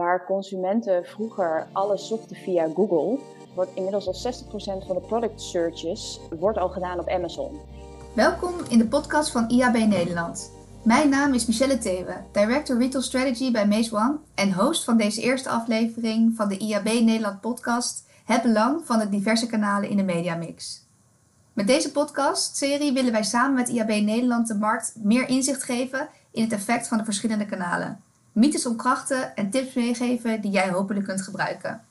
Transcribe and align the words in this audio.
Waar 0.00 0.24
consumenten 0.24 1.04
vroeger 1.04 1.66
alles 1.72 2.08
zochten 2.08 2.36
via 2.36 2.68
Google, 2.74 3.18
wordt 3.54 3.70
inmiddels 3.74 4.06
al 4.06 4.32
60% 4.32 4.86
van 4.86 4.96
de 4.96 5.04
product 5.06 5.42
searches 5.42 6.20
wordt 6.38 6.58
al 6.58 6.68
gedaan 6.68 6.98
op 6.98 7.08
Amazon. 7.08 7.60
Welkom 8.14 8.54
in 8.68 8.78
de 8.78 8.86
podcast 8.86 9.30
van 9.30 9.48
IAB 9.48 9.76
Nederland. 9.76 10.52
Mijn 10.82 11.08
naam 11.08 11.34
is 11.34 11.46
Michelle 11.46 11.78
Thewe, 11.78 12.16
Director 12.32 12.78
Retail 12.78 13.02
Strategy 13.02 13.52
bij 13.52 13.66
Maze 13.66 13.96
One 13.96 14.18
en 14.34 14.52
host 14.52 14.84
van 14.84 14.96
deze 14.96 15.20
eerste 15.22 15.48
aflevering 15.48 16.36
van 16.36 16.48
de 16.48 16.58
IAB 16.58 16.84
Nederland 16.84 17.40
podcast 17.40 18.04
Het 18.24 18.42
Belang 18.42 18.86
van 18.86 18.98
de 18.98 19.08
diverse 19.08 19.46
kanalen 19.46 19.90
in 19.90 19.96
de 19.96 20.02
mediamix. 20.02 20.86
Met 21.52 21.66
deze 21.66 21.92
podcast-serie 21.92 22.92
willen 22.92 23.12
wij 23.12 23.24
samen 23.24 23.54
met 23.54 23.68
IAB 23.68 23.88
Nederland 23.88 24.48
de 24.48 24.54
markt 24.54 24.92
meer 24.96 25.28
inzicht 25.28 25.62
geven 25.62 26.08
in 26.30 26.42
het 26.42 26.52
effect 26.52 26.88
van 26.88 26.98
de 26.98 27.04
verschillende 27.04 27.46
kanalen. 27.46 28.08
Mythes 28.32 28.66
omkrachten 28.66 29.36
en 29.36 29.50
tips 29.50 29.74
meegeven 29.74 30.40
die 30.40 30.50
jij 30.50 30.70
hopelijk 30.70 31.06
kunt 31.06 31.22
gebruiken. 31.22 31.84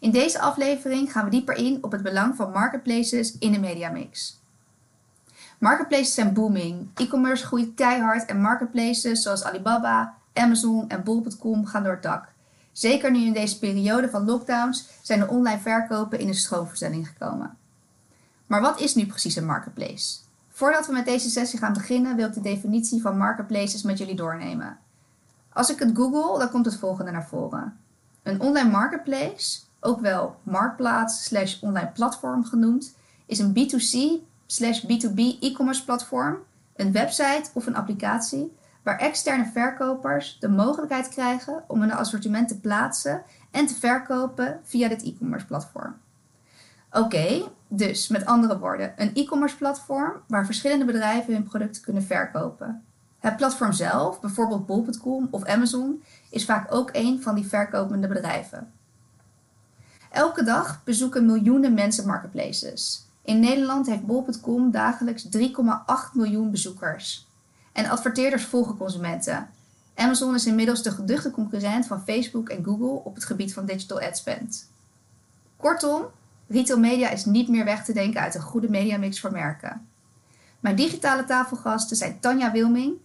In 0.00 0.10
deze 0.10 0.40
aflevering 0.40 1.12
gaan 1.12 1.24
we 1.24 1.30
dieper 1.30 1.56
in 1.56 1.78
op 1.84 1.92
het 1.92 2.02
belang 2.02 2.36
van 2.36 2.50
marketplaces 2.50 3.38
in 3.38 3.52
de 3.52 3.58
mediamix. 3.58 4.40
Marketplaces 5.58 6.14
zijn 6.14 6.32
booming. 6.32 6.88
E-commerce 6.94 7.46
groeit 7.46 7.74
keihard 7.74 8.24
en 8.24 8.40
marketplaces 8.40 9.22
zoals 9.22 9.44
Alibaba, 9.44 10.14
Amazon 10.32 10.88
en 10.88 11.02
Bol.com 11.02 11.66
gaan 11.66 11.82
door 11.82 11.92
het 11.92 12.02
dak. 12.02 12.28
Zeker 12.72 13.10
nu 13.10 13.24
in 13.24 13.32
deze 13.32 13.58
periode 13.58 14.10
van 14.10 14.24
lockdowns 14.24 14.88
zijn 15.02 15.20
de 15.20 15.28
online 15.28 15.58
verkopen 15.58 16.18
in 16.18 16.28
een 16.28 16.34
stroomversnelling 16.34 17.08
gekomen. 17.08 17.56
Maar 18.46 18.60
wat 18.60 18.80
is 18.80 18.94
nu 18.94 19.06
precies 19.06 19.36
een 19.36 19.46
marketplace? 19.46 20.18
Voordat 20.48 20.86
we 20.86 20.92
met 20.92 21.04
deze 21.04 21.30
sessie 21.30 21.58
gaan 21.58 21.72
beginnen, 21.72 22.16
wil 22.16 22.26
ik 22.26 22.34
de 22.34 22.40
definitie 22.40 23.00
van 23.00 23.16
marketplaces 23.16 23.82
met 23.82 23.98
jullie 23.98 24.14
doornemen. 24.14 24.78
Als 25.56 25.70
ik 25.70 25.78
het 25.78 25.96
google, 25.96 26.38
dan 26.38 26.50
komt 26.50 26.64
het 26.64 26.76
volgende 26.76 27.10
naar 27.10 27.26
voren. 27.26 27.76
Een 28.22 28.40
online 28.40 28.70
marketplace, 28.70 29.60
ook 29.80 30.00
wel 30.00 30.36
marktplaats 30.42 31.24
slash 31.24 31.62
online 31.62 31.90
platform 31.92 32.44
genoemd, 32.44 32.96
is 33.26 33.38
een 33.38 33.54
B2C 33.54 34.24
slash 34.46 34.84
B2B 34.84 35.40
e-commerce 35.40 35.84
platform, 35.84 36.38
een 36.74 36.92
website 36.92 37.50
of 37.52 37.66
een 37.66 37.76
applicatie 37.76 38.56
waar 38.82 38.98
externe 38.98 39.50
verkopers 39.52 40.36
de 40.40 40.48
mogelijkheid 40.48 41.08
krijgen 41.08 41.64
om 41.66 41.82
een 41.82 41.92
assortiment 41.92 42.48
te 42.48 42.60
plaatsen 42.60 43.22
en 43.50 43.66
te 43.66 43.74
verkopen 43.74 44.60
via 44.62 44.88
dit 44.88 45.02
e-commerce 45.02 45.46
platform. 45.46 45.94
Oké, 46.90 47.48
dus 47.68 48.08
met 48.08 48.26
andere 48.26 48.58
woorden, 48.58 48.92
een 48.96 49.14
e-commerce 49.14 49.56
platform 49.56 50.12
waar 50.26 50.46
verschillende 50.46 50.84
bedrijven 50.84 51.32
hun 51.32 51.44
producten 51.44 51.82
kunnen 51.82 52.02
verkopen. 52.02 52.85
Het 53.26 53.36
platform 53.36 53.72
zelf, 53.72 54.20
bijvoorbeeld 54.20 54.66
bol.com 54.66 55.28
of 55.30 55.44
Amazon, 55.44 56.02
is 56.30 56.44
vaak 56.44 56.74
ook 56.74 56.90
een 56.92 57.22
van 57.22 57.34
die 57.34 57.46
verkopende 57.46 58.08
bedrijven. 58.08 58.72
Elke 60.10 60.44
dag 60.44 60.84
bezoeken 60.84 61.26
miljoenen 61.26 61.74
mensen 61.74 62.06
marketplaces. 62.06 63.06
In 63.22 63.40
Nederland 63.40 63.86
heeft 63.86 64.06
bol.com 64.06 64.70
dagelijks 64.70 65.28
3,8 65.36 65.42
miljoen 66.12 66.50
bezoekers. 66.50 67.28
En 67.72 67.88
adverteerders 67.88 68.44
volgen 68.44 68.76
consumenten. 68.76 69.48
Amazon 69.94 70.34
is 70.34 70.46
inmiddels 70.46 70.82
de 70.82 70.90
geduchte 70.90 71.30
concurrent 71.30 71.86
van 71.86 72.02
Facebook 72.02 72.48
en 72.48 72.64
Google 72.64 73.04
op 73.04 73.14
het 73.14 73.24
gebied 73.24 73.54
van 73.54 73.66
digital 73.66 74.00
ad 74.00 74.16
spend. 74.16 74.70
Kortom, 75.56 76.04
retail 76.48 76.78
media 76.78 77.10
is 77.10 77.24
niet 77.24 77.48
meer 77.48 77.64
weg 77.64 77.84
te 77.84 77.92
denken 77.92 78.20
uit 78.20 78.34
een 78.34 78.40
goede 78.40 78.70
mediamix 78.70 79.20
voor 79.20 79.32
merken. 79.32 79.88
Mijn 80.60 80.76
digitale 80.76 81.24
tafelgasten 81.24 81.96
zijn 81.96 82.20
Tanja 82.20 82.52
Wilming, 82.52 83.04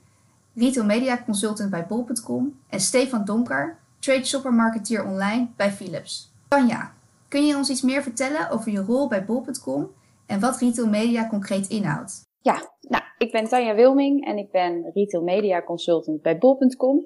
retail 0.56 0.86
media 0.86 1.24
consultant 1.26 1.70
bij 1.70 1.86
bol.com 1.86 2.60
en 2.70 2.80
Stefan 2.80 3.26
Donker, 3.26 3.78
trade 4.00 4.26
shopper 4.26 4.54
marketeer 4.54 5.06
online 5.06 5.48
bij 5.56 5.72
Philips. 5.72 6.34
Tanja, 6.48 6.94
kun 7.28 7.46
je 7.46 7.56
ons 7.56 7.70
iets 7.70 7.82
meer 7.82 8.04
vertellen 8.04 8.50
over 8.50 8.72
je 8.72 8.80
rol 8.80 9.08
bij 9.08 9.26
bol.com 9.26 9.92
en 10.26 10.40
wat 10.40 10.60
retail 10.60 10.88
media 10.88 11.28
concreet 11.28 11.68
inhoudt? 11.68 12.30
Ja, 12.42 12.72
nou, 12.82 13.04
ik 13.18 13.32
ben 13.32 13.48
Tanja 13.48 13.76
Wilming 13.76 14.26
en 14.26 14.38
ik 14.38 14.52
ben 14.52 14.92
retail 14.94 15.24
media 15.24 15.62
consultant 15.62 16.22
bij 16.22 16.38
bol.com. 16.38 17.06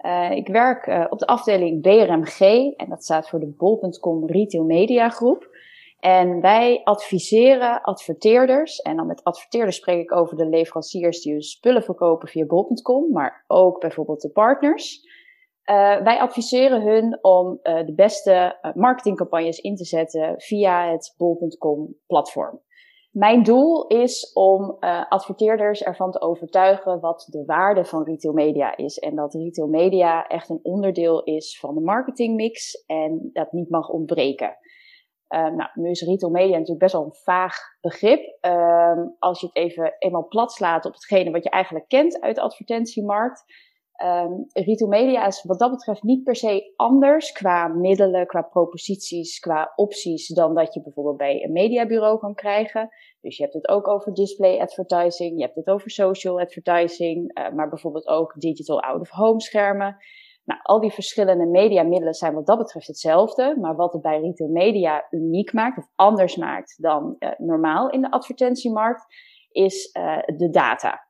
Uh, 0.00 0.30
ik 0.30 0.48
werk 0.48 0.86
uh, 0.86 1.06
op 1.08 1.18
de 1.18 1.26
afdeling 1.26 1.82
BRMG 1.82 2.40
en 2.76 2.88
dat 2.88 3.04
staat 3.04 3.28
voor 3.28 3.40
de 3.40 3.54
bol.com 3.56 4.26
Retail 4.26 4.64
Media 4.64 5.08
Groep. 5.08 5.55
En 6.06 6.40
wij 6.40 6.80
adviseren 6.84 7.82
adverteerders, 7.82 8.80
en 8.80 8.96
dan 8.96 9.06
met 9.06 9.24
adverteerders 9.24 9.76
spreek 9.76 10.00
ik 10.00 10.12
over 10.12 10.36
de 10.36 10.48
leveranciers 10.48 11.22
die 11.22 11.32
hun 11.32 11.42
spullen 11.42 11.82
verkopen 11.82 12.28
via 12.28 12.46
bol.com, 12.46 13.12
maar 13.12 13.44
ook 13.46 13.80
bijvoorbeeld 13.80 14.20
de 14.20 14.30
partners. 14.30 15.00
Uh, 15.70 15.96
wij 16.02 16.18
adviseren 16.18 16.82
hun 16.82 17.18
om 17.24 17.58
uh, 17.62 17.86
de 17.86 17.94
beste 17.94 18.58
uh, 18.62 18.74
marketingcampagnes 18.74 19.58
in 19.58 19.76
te 19.76 19.84
zetten 19.84 20.34
via 20.36 20.90
het 20.90 21.14
bol.com 21.16 21.96
platform. 22.06 22.60
Mijn 23.10 23.42
doel 23.42 23.86
is 23.86 24.32
om 24.32 24.76
adverteerders 25.08 25.82
ervan 25.82 26.10
te 26.10 26.20
overtuigen 26.20 27.00
wat 27.00 27.26
de 27.30 27.44
waarde 27.44 27.84
van 27.84 28.04
retail 28.04 28.34
media 28.34 28.76
is. 28.76 28.98
En 28.98 29.14
dat 29.14 29.34
retail 29.34 29.68
media 29.68 30.26
echt 30.26 30.48
een 30.48 30.60
onderdeel 30.62 31.22
is 31.22 31.58
van 31.60 31.74
de 31.74 31.80
marketingmix 31.80 32.84
en 32.86 33.30
dat 33.32 33.52
niet 33.52 33.70
mag 33.70 33.88
ontbreken. 33.88 34.56
Nou, 35.28 35.68
nu 35.74 35.90
is 35.90 36.02
retail 36.02 36.32
media 36.32 36.52
natuurlijk 36.52 36.78
best 36.78 36.92
wel 36.92 37.04
een 37.04 37.14
vaag 37.14 37.56
begrip. 37.80 38.36
Ehm, 38.40 38.98
als 39.18 39.40
je 39.40 39.46
het 39.46 39.56
even 39.56 39.94
eenmaal 39.98 40.28
plat 40.28 40.52
slaat 40.52 40.84
op 40.84 40.92
hetgene 40.92 41.30
wat 41.30 41.44
je 41.44 41.50
eigenlijk 41.50 41.88
kent 41.88 42.20
uit 42.20 42.34
de 42.34 42.42
advertentiemarkt, 42.42 43.44
Um, 44.04 44.46
retail 44.52 44.88
media 44.88 45.26
is 45.26 45.42
wat 45.42 45.58
dat 45.58 45.70
betreft 45.70 46.02
niet 46.02 46.24
per 46.24 46.36
se 46.36 46.72
anders 46.76 47.32
qua 47.32 47.68
middelen, 47.68 48.26
qua 48.26 48.42
proposities, 48.42 49.38
qua 49.38 49.72
opties 49.76 50.28
dan 50.28 50.54
dat 50.54 50.74
je 50.74 50.82
bijvoorbeeld 50.82 51.16
bij 51.16 51.44
een 51.44 51.52
mediabureau 51.52 52.18
kan 52.18 52.34
krijgen. 52.34 52.88
Dus 53.20 53.36
je 53.36 53.42
hebt 53.42 53.54
het 53.54 53.68
ook 53.68 53.88
over 53.88 54.14
display 54.14 54.58
advertising, 54.58 55.36
je 55.36 55.44
hebt 55.44 55.56
het 55.56 55.66
over 55.66 55.90
social 55.90 56.40
advertising, 56.40 57.38
uh, 57.38 57.50
maar 57.50 57.68
bijvoorbeeld 57.68 58.06
ook 58.06 58.40
digital 58.40 58.82
out-of-home 58.82 59.40
schermen. 59.40 59.96
Nou, 60.46 60.60
al 60.62 60.80
die 60.80 60.92
verschillende 60.92 61.46
mediamiddelen 61.46 62.14
zijn 62.14 62.34
wat 62.34 62.46
dat 62.46 62.58
betreft 62.58 62.86
hetzelfde, 62.86 63.56
maar 63.60 63.76
wat 63.76 63.92
het 63.92 64.02
bij 64.02 64.20
retail 64.20 64.50
media 64.50 65.06
uniek 65.10 65.52
maakt 65.52 65.78
of 65.78 65.88
anders 65.94 66.36
maakt 66.36 66.82
dan 66.82 67.16
uh, 67.18 67.30
normaal 67.36 67.90
in 67.90 68.00
de 68.00 68.10
advertentiemarkt, 68.10 69.04
is 69.50 69.90
uh, 69.98 70.18
de 70.36 70.50
data. 70.50 71.04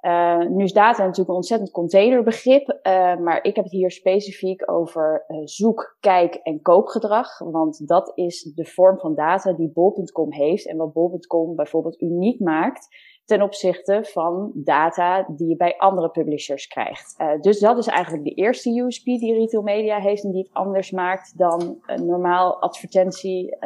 Uh, 0.00 0.38
nu 0.38 0.64
is 0.64 0.72
data 0.72 1.02
natuurlijk 1.02 1.28
een 1.28 1.34
ontzettend 1.34 1.70
containerbegrip, 1.70 2.78
maar 3.20 3.44
ik 3.44 3.56
heb 3.56 3.64
het 3.64 3.72
hier 3.72 3.90
specifiek 3.90 4.70
over 4.70 5.24
zoek, 5.44 5.96
kijk 6.00 6.34
en 6.34 6.62
koopgedrag. 6.62 7.38
Want 7.38 7.88
dat 7.88 8.12
is 8.14 8.52
de 8.54 8.64
vorm 8.64 8.98
van 8.98 9.14
data 9.14 9.52
die 9.52 9.72
bol.com 9.72 10.32
heeft 10.32 10.68
en 10.68 10.76
wat 10.76 10.92
bol.com 10.92 11.56
bijvoorbeeld 11.56 12.00
uniek 12.00 12.40
maakt 12.40 12.88
ten 13.24 13.42
opzichte 13.42 14.00
van 14.02 14.50
data 14.54 15.26
die 15.28 15.48
je 15.48 15.56
bij 15.56 15.74
andere 15.78 16.10
publishers 16.10 16.66
krijgt. 16.66 17.16
dus 17.40 17.60
dat 17.60 17.78
is 17.78 17.86
eigenlijk 17.86 18.24
de 18.24 18.34
eerste 18.34 18.80
USP 18.80 19.04
die 19.04 19.34
retail 19.34 19.62
media 19.62 19.98
heeft 19.98 20.24
en 20.24 20.30
die 20.30 20.42
het 20.42 20.52
anders 20.52 20.90
maakt 20.90 21.38
dan 21.38 21.82
normaal 22.02 22.60
advertentie 22.60 23.56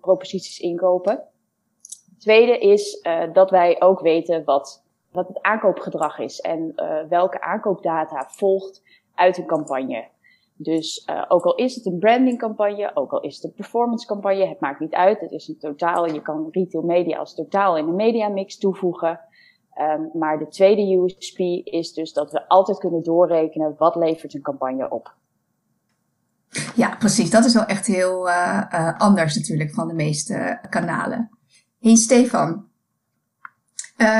proposities 0.00 0.58
inkopen. 0.58 1.24
tweede 2.18 2.58
is 2.58 3.06
dat 3.32 3.50
wij 3.50 3.80
ook 3.80 4.00
weten 4.00 4.44
wat 4.44 4.82
wat 5.12 5.28
het 5.28 5.42
aankoopgedrag 5.42 6.18
is 6.18 6.40
en 6.40 6.72
uh, 6.76 6.98
welke 7.08 7.40
aankoopdata 7.40 8.28
volgt 8.28 8.82
uit 9.14 9.38
een 9.38 9.46
campagne. 9.46 10.08
Dus 10.62 11.06
uh, 11.10 11.24
ook 11.28 11.44
al 11.44 11.54
is 11.54 11.74
het 11.74 11.86
een 11.86 11.98
brandingcampagne, 11.98 12.90
ook 12.94 13.12
al 13.12 13.20
is 13.20 13.34
het 13.34 13.44
een 13.44 13.52
performancecampagne, 13.52 14.46
het 14.46 14.60
maakt 14.60 14.80
niet 14.80 14.94
uit. 14.94 15.20
Het 15.20 15.30
is 15.30 15.48
een 15.48 15.58
totaal, 15.58 16.06
je 16.06 16.22
kan 16.22 16.48
retail 16.50 16.84
media 16.84 17.18
als 17.18 17.34
totaal 17.34 17.76
in 17.76 17.88
een 17.88 17.94
mediamix 17.94 18.58
toevoegen. 18.58 19.20
Um, 19.80 20.10
maar 20.12 20.38
de 20.38 20.48
tweede 20.48 20.96
USP 20.96 21.38
is 21.64 21.92
dus 21.92 22.12
dat 22.12 22.32
we 22.32 22.48
altijd 22.48 22.78
kunnen 22.78 23.02
doorrekenen 23.02 23.74
wat 23.78 23.96
levert 23.96 24.34
een 24.34 24.42
campagne 24.42 24.90
op. 24.90 25.14
Ja, 26.74 26.96
precies. 26.96 27.30
Dat 27.30 27.44
is 27.44 27.54
wel 27.54 27.64
echt 27.64 27.86
heel 27.86 28.28
uh, 28.28 28.98
anders 28.98 29.36
natuurlijk 29.36 29.74
van 29.74 29.88
de 29.88 29.94
meeste 29.94 30.66
kanalen. 30.70 31.30
Hey 31.78 31.96
Stefan, 31.96 32.68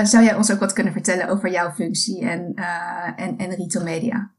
zou 0.03 0.25
jij 0.25 0.35
ons 0.35 0.53
ook 0.53 0.61
wat 0.61 0.73
kunnen 0.73 0.93
vertellen 0.93 1.29
over 1.29 1.51
jouw 1.51 1.71
functie 1.71 2.21
en, 2.21 2.55
en, 3.17 3.37
en 3.39 3.51
retail 3.51 3.85
media? 3.85 4.33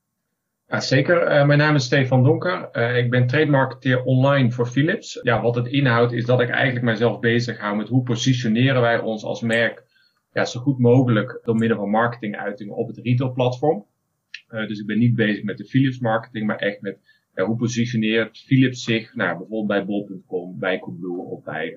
Ja, 0.68 0.80
zeker. 0.80 1.32
Uh, 1.32 1.46
mijn 1.46 1.60
naam 1.60 1.76
is 1.76 1.84
Stefan 1.84 2.24
Donker. 2.24 2.76
ik 2.98 3.10
ben 3.10 3.28
trade 3.28 3.52
marketeer 3.52 4.04
online 4.04 4.52
voor 4.52 4.68
Philips. 4.68 5.20
Ja, 5.22 5.42
wat 5.42 5.56
het 5.56 5.68
inhoudt 5.68 6.12
is 6.12 6.26
dat 6.26 6.42
ik 6.42 6.50
eigenlijk 6.50 6.86
mijzelf 6.86 7.20
bezig 7.20 7.60
hou 7.60 7.78
met 7.78 7.88
hoe 7.88 8.04
positioneren 8.04 8.82
wij 8.82 9.00
ons 9.00 9.24
als 9.24 9.42
merk 9.42 9.84
ja, 10.34 10.46
zo 10.46 10.60
goed 10.60 10.80
mogelijk 10.80 11.40
door 11.44 11.56
middel 11.56 11.78
van 11.78 11.90
marketinguitingen 11.90 12.76
op 12.76 12.88
het 12.88 12.98
retailplatform. 12.98 13.86
dus 14.48 14.80
ik 14.80 14.86
ben 14.86 14.98
niet 14.98 15.16
bezig 15.16 15.44
met 15.44 15.58
de 15.58 15.66
Philips 15.66 16.00
marketing, 16.00 16.48
maar 16.48 16.58
echt 16.58 16.82
met 16.82 16.98
hoe 17.36 17.56
positioneert 17.56 18.38
Philips 18.38 18.84
zich 18.84 19.16
nou, 19.16 19.38
bijvoorbeeld 19.38 19.68
bij 19.68 19.86
bol.com, 19.86 20.60
bij 20.60 20.80
Coolblue 20.80 21.18
of 21.18 21.44
bij 21.44 21.76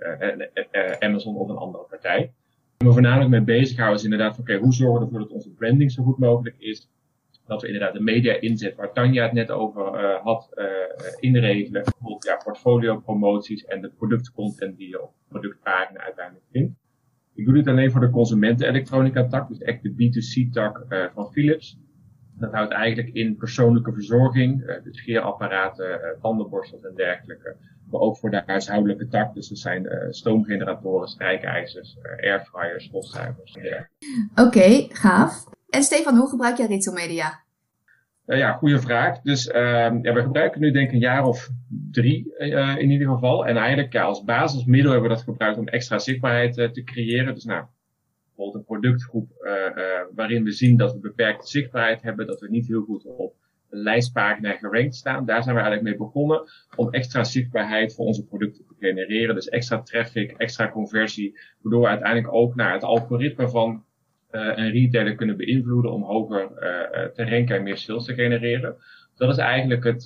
Amazon 0.99 1.37
of 1.37 1.49
een 1.49 1.57
andere 1.57 1.85
partij. 1.85 2.33
Waar 2.77 2.89
we 2.89 2.93
voornamelijk 2.93 3.31
mee 3.31 3.59
bezighouden 3.61 3.99
is 3.99 4.05
inderdaad 4.05 4.35
van 4.35 4.45
oké, 4.45 4.57
hoe 4.57 4.73
zorgen 4.73 4.99
we 4.99 5.05
ervoor 5.05 5.21
dat 5.21 5.31
onze 5.31 5.51
branding 5.51 5.93
zo 5.93 6.03
goed 6.03 6.19
mogelijk 6.19 6.57
is? 6.59 6.89
Dat 7.47 7.63
we 7.63 7.67
inderdaad 7.67 7.93
de 7.93 8.03
media 8.03 8.41
inzet 8.41 8.75
waar 8.75 8.93
Tanja 8.93 9.23
het 9.23 9.33
net 9.33 9.51
over 9.51 10.03
uh, 10.03 10.23
had 10.23 10.51
uh, 10.55 10.67
inregelen. 11.21 11.83
Bijvoorbeeld 11.83 12.25
ja, 12.25 12.37
portfolio 12.45 12.99
promoties 12.99 13.65
en 13.65 13.81
de 13.81 13.91
productcontent 13.91 14.77
die 14.77 14.89
je 14.89 15.03
op 15.03 15.13
productpagina 15.29 16.01
uiteindelijk 16.01 16.47
vindt. 16.51 16.75
Ik 17.35 17.45
doe 17.45 17.55
dit 17.55 17.67
alleen 17.67 17.91
voor 17.91 18.01
de 18.01 18.11
consumenten-elektronica 18.11 19.27
tak, 19.27 19.49
dus 19.49 19.59
echt 19.59 19.83
de 19.83 19.91
B2C 19.91 20.53
tak 20.53 20.85
uh, 20.89 21.05
van 21.15 21.33
Philips. 21.33 21.79
Dat 22.39 22.53
houdt 22.53 22.73
eigenlijk 22.73 23.15
in 23.15 23.37
persoonlijke 23.37 23.93
verzorging, 23.93 24.81
dus 24.85 24.97
scheerapparaten, 24.97 26.17
tandenborstels 26.21 26.83
en 26.83 26.95
dergelijke. 26.95 27.57
Maar 27.91 28.01
ook 28.01 28.17
voor 28.17 28.31
de 28.31 28.43
huishoudelijke 28.47 29.09
tak, 29.09 29.35
dus 29.35 29.49
dat 29.49 29.59
zijn 29.59 29.87
stoomgeneratoren, 30.11 31.09
strijkijzers, 31.09 31.99
airfryers, 32.21 32.85
stofzuigers. 32.85 33.57
Oké, 34.35 34.87
gaaf. 34.89 35.56
En 35.69 35.83
Stefan, 35.83 36.17
hoe 36.17 36.29
gebruik 36.29 36.57
jij 36.57 36.67
retail 36.67 36.97
media? 36.97 37.45
Uh, 38.27 38.39
ja, 38.39 38.53
goede 38.53 38.81
vraag. 38.81 39.21
Dus 39.21 39.47
uh, 39.47 39.55
ja, 40.03 40.13
we 40.13 40.23
gebruiken 40.23 40.61
nu 40.61 40.71
denk 40.71 40.87
ik 40.87 40.93
een 40.93 40.99
jaar 40.99 41.25
of 41.25 41.49
drie 41.91 42.35
uh, 42.39 42.77
in 42.79 42.91
ieder 42.91 43.09
geval. 43.09 43.47
En 43.47 43.57
eigenlijk 43.57 43.97
als 43.97 44.25
basismiddel 44.25 44.93
hebben 44.93 45.09
we 45.11 45.17
dat 45.17 45.25
gebruikt 45.25 45.59
om 45.59 45.69
extra 45.69 45.99
zichtbaarheid 45.99 46.59
uh, 46.59 46.71
te 46.71 46.85
creëren. 46.85 47.35
Dus 47.35 47.45
nou, 47.45 47.65
bijvoorbeeld 48.27 48.57
een 48.57 48.65
productgroep 48.65 49.31
waarin 50.15 50.45
we 50.45 50.53
zien 50.53 50.77
dat 50.77 50.93
we 50.93 50.99
beperkte 50.99 51.47
zichtbaarheid 51.47 52.03
hebben, 52.03 52.27
dat 52.27 52.41
we 52.41 52.49
niet 52.49 52.67
heel 52.67 52.83
goed 52.83 53.05
op 53.05 53.35
de 53.71 53.77
lijstpagina 53.77 54.53
gerankt 54.53 54.95
staan. 54.95 55.27
Daar 55.27 55.43
zijn 55.43 55.55
we 55.55 55.61
eigenlijk 55.61 55.91
mee 55.91 56.07
begonnen 56.07 56.43
om 56.77 56.91
extra 56.91 57.25
zichtbaarheid 57.25 57.95
voor 57.95 58.07
onze 58.07 58.25
producten 58.25 58.65
te 58.67 58.75
genereren. 58.79 59.35
Dus 59.35 59.49
extra 59.49 59.83
traffic, 59.83 60.35
extra 60.37 60.71
conversie, 60.71 61.39
waardoor 61.63 61.83
we 61.83 61.89
uiteindelijk 61.89 62.35
ook 62.35 62.55
naar 62.55 62.73
het 62.73 62.83
algoritme 62.83 63.49
van 63.49 63.85
een 64.37 64.71
retailer 64.71 65.15
kunnen 65.15 65.37
beïnvloeden 65.37 65.93
om 65.93 66.03
hoger 66.03 66.43
uh, 66.43 67.05
te 67.05 67.31
ranken 67.31 67.57
en 67.57 67.63
meer 67.63 67.77
sales 67.77 68.05
te 68.05 68.15
genereren. 68.15 68.77
Dat 69.17 69.31
is 69.31 69.37
eigenlijk 69.37 69.85
het, 69.85 70.05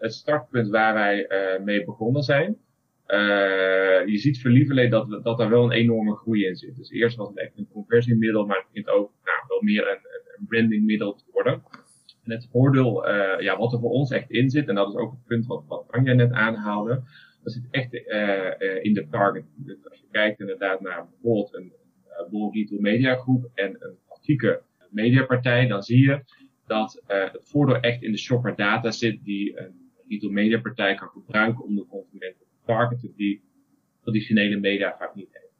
het 0.00 0.12
startpunt 0.12 0.68
waar 0.68 0.94
wij 0.94 1.26
mee 1.64 1.84
begonnen 1.84 2.22
zijn. 2.22 2.56
je 4.06 4.16
ziet 4.18 4.42
voor 4.42 4.88
dat, 4.88 5.24
dat 5.24 5.40
er 5.40 5.50
wel 5.50 5.64
een 5.64 5.72
enorme 5.72 6.14
groei 6.14 6.46
in 6.46 6.56
zit. 6.56 6.76
Dus 6.76 6.90
eerst 6.90 7.16
was 7.16 7.28
het 7.28 7.38
echt 7.38 7.52
een 7.56 7.68
conversiemiddel, 7.72 8.46
maar 8.46 8.56
het 8.56 8.66
begint 8.68 8.88
ook 8.88 9.10
nou, 9.24 9.38
wel 9.48 9.62
meer 9.62 9.88
een, 9.88 9.98
een 10.36 10.46
brandingmiddel 10.46 11.14
te 11.14 11.24
worden. 11.32 11.62
En 12.24 12.30
het 12.30 12.48
voordeel, 12.52 13.08
ja, 13.40 13.58
wat 13.58 13.72
er 13.72 13.78
voor 13.78 13.90
ons 13.90 14.10
echt 14.10 14.30
in 14.30 14.50
zit, 14.50 14.68
en 14.68 14.74
dat 14.74 14.88
is 14.88 14.94
ook 14.94 15.10
het 15.10 15.26
punt 15.26 15.46
wat, 15.46 15.64
wat 15.66 15.84
Anja 15.90 16.12
net 16.12 16.32
aanhaalde, 16.32 17.02
dat 17.42 17.52
zit 17.52 17.68
echt 17.70 17.94
in 18.82 18.94
de 18.94 19.06
target. 19.10 19.44
Dus 19.56 19.76
als 19.90 19.98
je 19.98 20.06
kijkt 20.10 20.40
inderdaad 20.40 20.80
naar 20.80 21.06
bijvoorbeeld 21.10 21.54
een 21.54 21.72
Bol 22.30 22.52
Retail 22.52 22.80
Media 22.80 23.14
Groep 23.14 23.50
en 23.54 23.76
een 23.78 23.96
klassieke 24.06 24.62
mediapartij, 24.90 25.66
dan 25.66 25.82
zie 25.82 26.04
je 26.04 26.24
dat 26.66 27.02
uh, 27.08 27.32
het 27.32 27.48
voordeel 27.48 27.80
echt 27.80 28.02
in 28.02 28.12
de 28.12 28.18
shopper 28.18 28.56
data 28.56 28.90
zit 28.90 29.24
die 29.24 29.60
een 29.60 29.74
retail 30.08 30.32
mediapartij 30.32 30.94
kan 30.94 31.08
gebruiken 31.08 31.64
om 31.64 31.74
de 31.74 31.86
consument 31.86 32.38
te 32.38 32.44
targeten 32.64 33.12
die 33.16 33.42
traditionele 34.02 34.58
media 34.58 34.96
vaak 34.98 35.14
niet 35.14 35.28
heeft. 35.30 35.52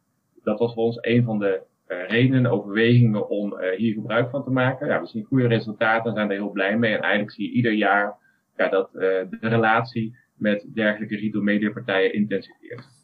Dat 0.43 0.59
was 0.59 0.75
voor 0.75 0.85
ons 0.85 0.99
een 1.01 1.25
van 1.25 1.39
de 1.39 1.63
uh, 1.89 2.09
redenen, 2.09 2.51
overwegingen 2.51 3.29
om 3.29 3.61
hier 3.77 3.93
gebruik 3.93 4.31
van 4.31 4.45
te 4.45 4.51
maken. 4.51 4.87
Ja, 4.87 5.01
we 5.01 5.07
zien 5.07 5.25
goede 5.25 5.47
resultaten 5.47 6.11
en 6.11 6.17
zijn 6.17 6.31
er 6.31 6.37
heel 6.37 6.51
blij 6.51 6.79
mee. 6.79 6.95
En 6.95 7.01
eigenlijk 7.01 7.33
zie 7.33 7.47
je 7.47 7.55
ieder 7.55 7.73
jaar 7.73 8.17
ja, 8.57 8.69
dat 8.69 8.93
de 8.93 9.29
relatie 9.41 10.17
met 10.37 10.67
dergelijke 10.75 11.17
retail 11.17 11.43
mediapartijen 11.43 12.15
intensiveert. 12.15 13.02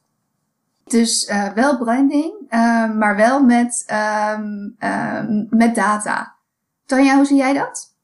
Dus 0.91 1.29
uh, 1.29 1.53
wel 1.53 1.79
branding, 1.79 2.33
uh, 2.51 2.95
maar 2.95 3.17
wel 3.17 3.43
met, 3.43 3.87
um, 4.37 4.77
um, 4.79 5.47
met 5.51 5.75
data. 5.75 6.37
Tanja, 6.87 7.17
hoe 7.17 7.25
zie 7.25 7.37
jij 7.37 7.53
dat? 7.53 7.97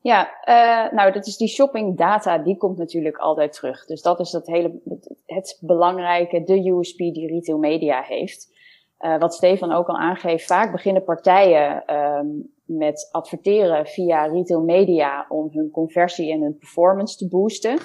Ja, 0.00 0.28
uh, 0.44 0.92
nou, 0.92 1.12
dat 1.12 1.26
is 1.26 1.36
die 1.36 1.48
shopping 1.48 1.96
data, 1.96 2.38
die 2.38 2.56
komt 2.56 2.78
natuurlijk 2.78 3.16
altijd 3.16 3.52
terug. 3.52 3.86
Dus 3.86 4.02
dat 4.02 4.20
is 4.20 4.30
dat 4.30 4.46
hele, 4.46 4.80
het 5.26 5.58
belangrijke, 5.60 6.42
de 6.44 6.70
USP 6.70 6.98
die 6.98 7.26
retail 7.26 7.58
media 7.58 8.02
heeft. 8.02 8.48
wat 9.18 9.34
Stefan 9.34 9.72
ook 9.72 9.88
al 9.88 9.98
aangeeft, 9.98 10.46
vaak 10.46 10.72
beginnen 10.72 11.04
partijen 11.04 11.84
met 12.64 13.08
adverteren 13.12 13.86
via 13.86 14.24
retail 14.24 14.60
media 14.60 15.26
om 15.28 15.48
hun 15.52 15.70
conversie 15.70 16.32
en 16.32 16.40
hun 16.40 16.58
performance 16.58 17.16
te 17.16 17.28
boosten. 17.28 17.78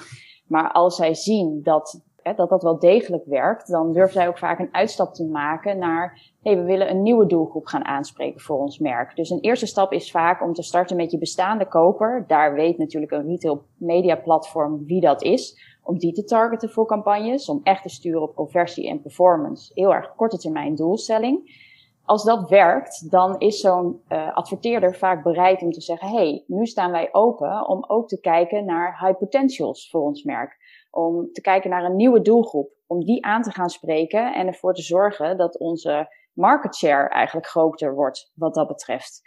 Maar 0.46 0.72
als 0.72 0.96
zij 0.96 1.14
zien 1.14 1.60
dat 1.62 2.05
dat 2.34 2.48
dat 2.48 2.62
wel 2.62 2.78
degelijk 2.78 3.24
werkt, 3.24 3.68
dan 3.70 3.92
durven 3.92 4.12
zij 4.12 4.28
ook 4.28 4.38
vaak 4.38 4.58
een 4.58 4.74
uitstap 4.74 5.14
te 5.14 5.24
maken 5.24 5.78
naar, 5.78 6.32
hé, 6.42 6.52
hey, 6.52 6.60
we 6.60 6.66
willen 6.66 6.90
een 6.90 7.02
nieuwe 7.02 7.26
doelgroep 7.26 7.66
gaan 7.66 7.84
aanspreken 7.84 8.40
voor 8.40 8.58
ons 8.58 8.78
merk. 8.78 9.16
Dus 9.16 9.30
een 9.30 9.40
eerste 9.40 9.66
stap 9.66 9.92
is 9.92 10.10
vaak 10.10 10.42
om 10.42 10.52
te 10.52 10.62
starten 10.62 10.96
met 10.96 11.10
je 11.10 11.18
bestaande 11.18 11.68
koper. 11.68 12.24
Daar 12.26 12.54
weet 12.54 12.78
natuurlijk 12.78 13.12
een 13.12 13.26
retail 13.26 13.62
media 13.76 14.16
platform 14.16 14.84
wie 14.86 15.00
dat 15.00 15.22
is, 15.22 15.76
om 15.82 15.98
die 15.98 16.12
te 16.12 16.24
targeten 16.24 16.70
voor 16.70 16.86
campagnes, 16.86 17.48
om 17.48 17.60
echt 17.62 17.82
te 17.82 17.88
sturen 17.88 18.22
op 18.22 18.34
conversie 18.34 18.88
en 18.88 19.00
performance. 19.00 19.70
Heel 19.74 19.94
erg 19.94 20.14
korte 20.14 20.38
termijn 20.38 20.74
doelstelling. 20.74 21.64
Als 22.04 22.24
dat 22.24 22.48
werkt, 22.48 23.10
dan 23.10 23.38
is 23.38 23.60
zo'n 23.60 24.00
uh, 24.08 24.36
adverteerder 24.36 24.94
vaak 24.94 25.22
bereid 25.22 25.62
om 25.62 25.70
te 25.70 25.80
zeggen, 25.80 26.08
hey, 26.08 26.44
nu 26.46 26.66
staan 26.66 26.90
wij 26.90 27.08
open 27.12 27.68
om 27.68 27.84
ook 27.86 28.08
te 28.08 28.20
kijken 28.20 28.64
naar 28.64 28.98
high 29.00 29.18
potentials 29.18 29.90
voor 29.90 30.00
ons 30.00 30.22
merk 30.22 30.56
om 30.96 31.32
te 31.32 31.40
kijken 31.40 31.70
naar 31.70 31.84
een 31.84 31.96
nieuwe 31.96 32.20
doelgroep, 32.20 32.70
om 32.86 33.04
die 33.04 33.24
aan 33.24 33.42
te 33.42 33.50
gaan 33.50 33.68
spreken 33.68 34.34
en 34.34 34.46
ervoor 34.46 34.74
te 34.74 34.82
zorgen 34.82 35.36
dat 35.36 35.58
onze 35.58 36.08
market 36.32 36.76
share 36.76 37.08
eigenlijk 37.08 37.46
groter 37.46 37.94
wordt 37.94 38.32
wat 38.34 38.54
dat 38.54 38.68
betreft. 38.68 39.20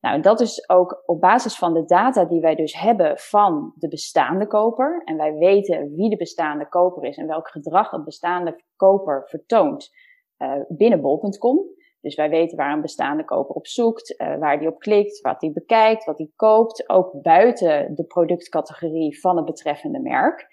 Nou, 0.00 0.20
dat 0.20 0.40
is 0.40 0.68
ook 0.68 1.02
op 1.06 1.20
basis 1.20 1.56
van 1.56 1.74
de 1.74 1.84
data 1.84 2.24
die 2.24 2.40
wij 2.40 2.54
dus 2.54 2.80
hebben 2.80 3.18
van 3.18 3.72
de 3.76 3.88
bestaande 3.88 4.46
koper. 4.46 5.02
En 5.04 5.16
wij 5.16 5.34
weten 5.34 5.94
wie 5.94 6.10
de 6.10 6.16
bestaande 6.16 6.68
koper 6.68 7.04
is 7.04 7.16
en 7.16 7.26
welk 7.26 7.48
gedrag 7.48 7.92
een 7.92 8.04
bestaande 8.04 8.62
koper 8.76 9.22
vertoont 9.28 9.90
uh, 10.38 10.52
binnen 10.68 11.00
bol.com. 11.00 11.58
Dus 12.00 12.14
wij 12.14 12.30
weten 12.30 12.56
waar 12.56 12.72
een 12.72 12.80
bestaande 12.80 13.24
koper 13.24 13.54
op 13.54 13.66
zoekt, 13.66 14.20
uh, 14.20 14.38
waar 14.38 14.58
die 14.58 14.68
op 14.68 14.78
klikt, 14.78 15.20
wat 15.20 15.40
hij 15.40 15.52
bekijkt, 15.52 16.04
wat 16.04 16.18
hij 16.18 16.30
koopt. 16.36 16.88
Ook 16.88 17.22
buiten 17.22 17.94
de 17.94 18.04
productcategorie 18.04 19.20
van 19.20 19.36
het 19.36 19.44
betreffende 19.44 20.00
merk. 20.00 20.48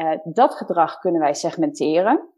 Uh, 0.00 0.18
dat 0.24 0.54
gedrag 0.54 0.98
kunnen 0.98 1.20
wij 1.20 1.34
segmenteren. 1.34 2.28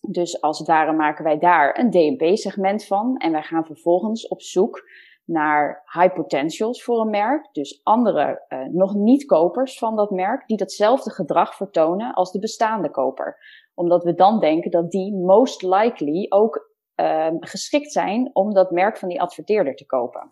Dus 0.00 0.40
als 0.40 0.58
het 0.58 0.68
ware 0.68 0.92
maken 0.92 1.24
wij 1.24 1.38
daar 1.38 1.78
een 1.78 1.90
DMP-segment 1.90 2.84
van. 2.84 3.16
En 3.16 3.32
wij 3.32 3.42
gaan 3.42 3.64
vervolgens 3.64 4.28
op 4.28 4.42
zoek 4.42 4.88
naar 5.24 5.82
high 5.92 6.14
potentials 6.14 6.84
voor 6.84 7.00
een 7.00 7.10
merk. 7.10 7.48
Dus 7.52 7.80
andere, 7.82 8.44
uh, 8.48 8.58
nog 8.68 8.94
niet 8.94 9.24
kopers 9.24 9.78
van 9.78 9.96
dat 9.96 10.10
merk, 10.10 10.46
die 10.46 10.56
datzelfde 10.56 11.10
gedrag 11.10 11.54
vertonen 11.54 12.14
als 12.14 12.32
de 12.32 12.38
bestaande 12.38 12.90
koper. 12.90 13.38
Omdat 13.74 14.04
we 14.04 14.14
dan 14.14 14.40
denken 14.40 14.70
dat 14.70 14.90
die 14.90 15.14
most 15.14 15.62
likely 15.62 16.26
ook 16.28 16.74
uh, 16.96 17.26
geschikt 17.40 17.92
zijn 17.92 18.30
om 18.32 18.54
dat 18.54 18.70
merk 18.70 18.96
van 18.96 19.08
die 19.08 19.20
adverteerder 19.20 19.74
te 19.74 19.86
kopen. 19.86 20.30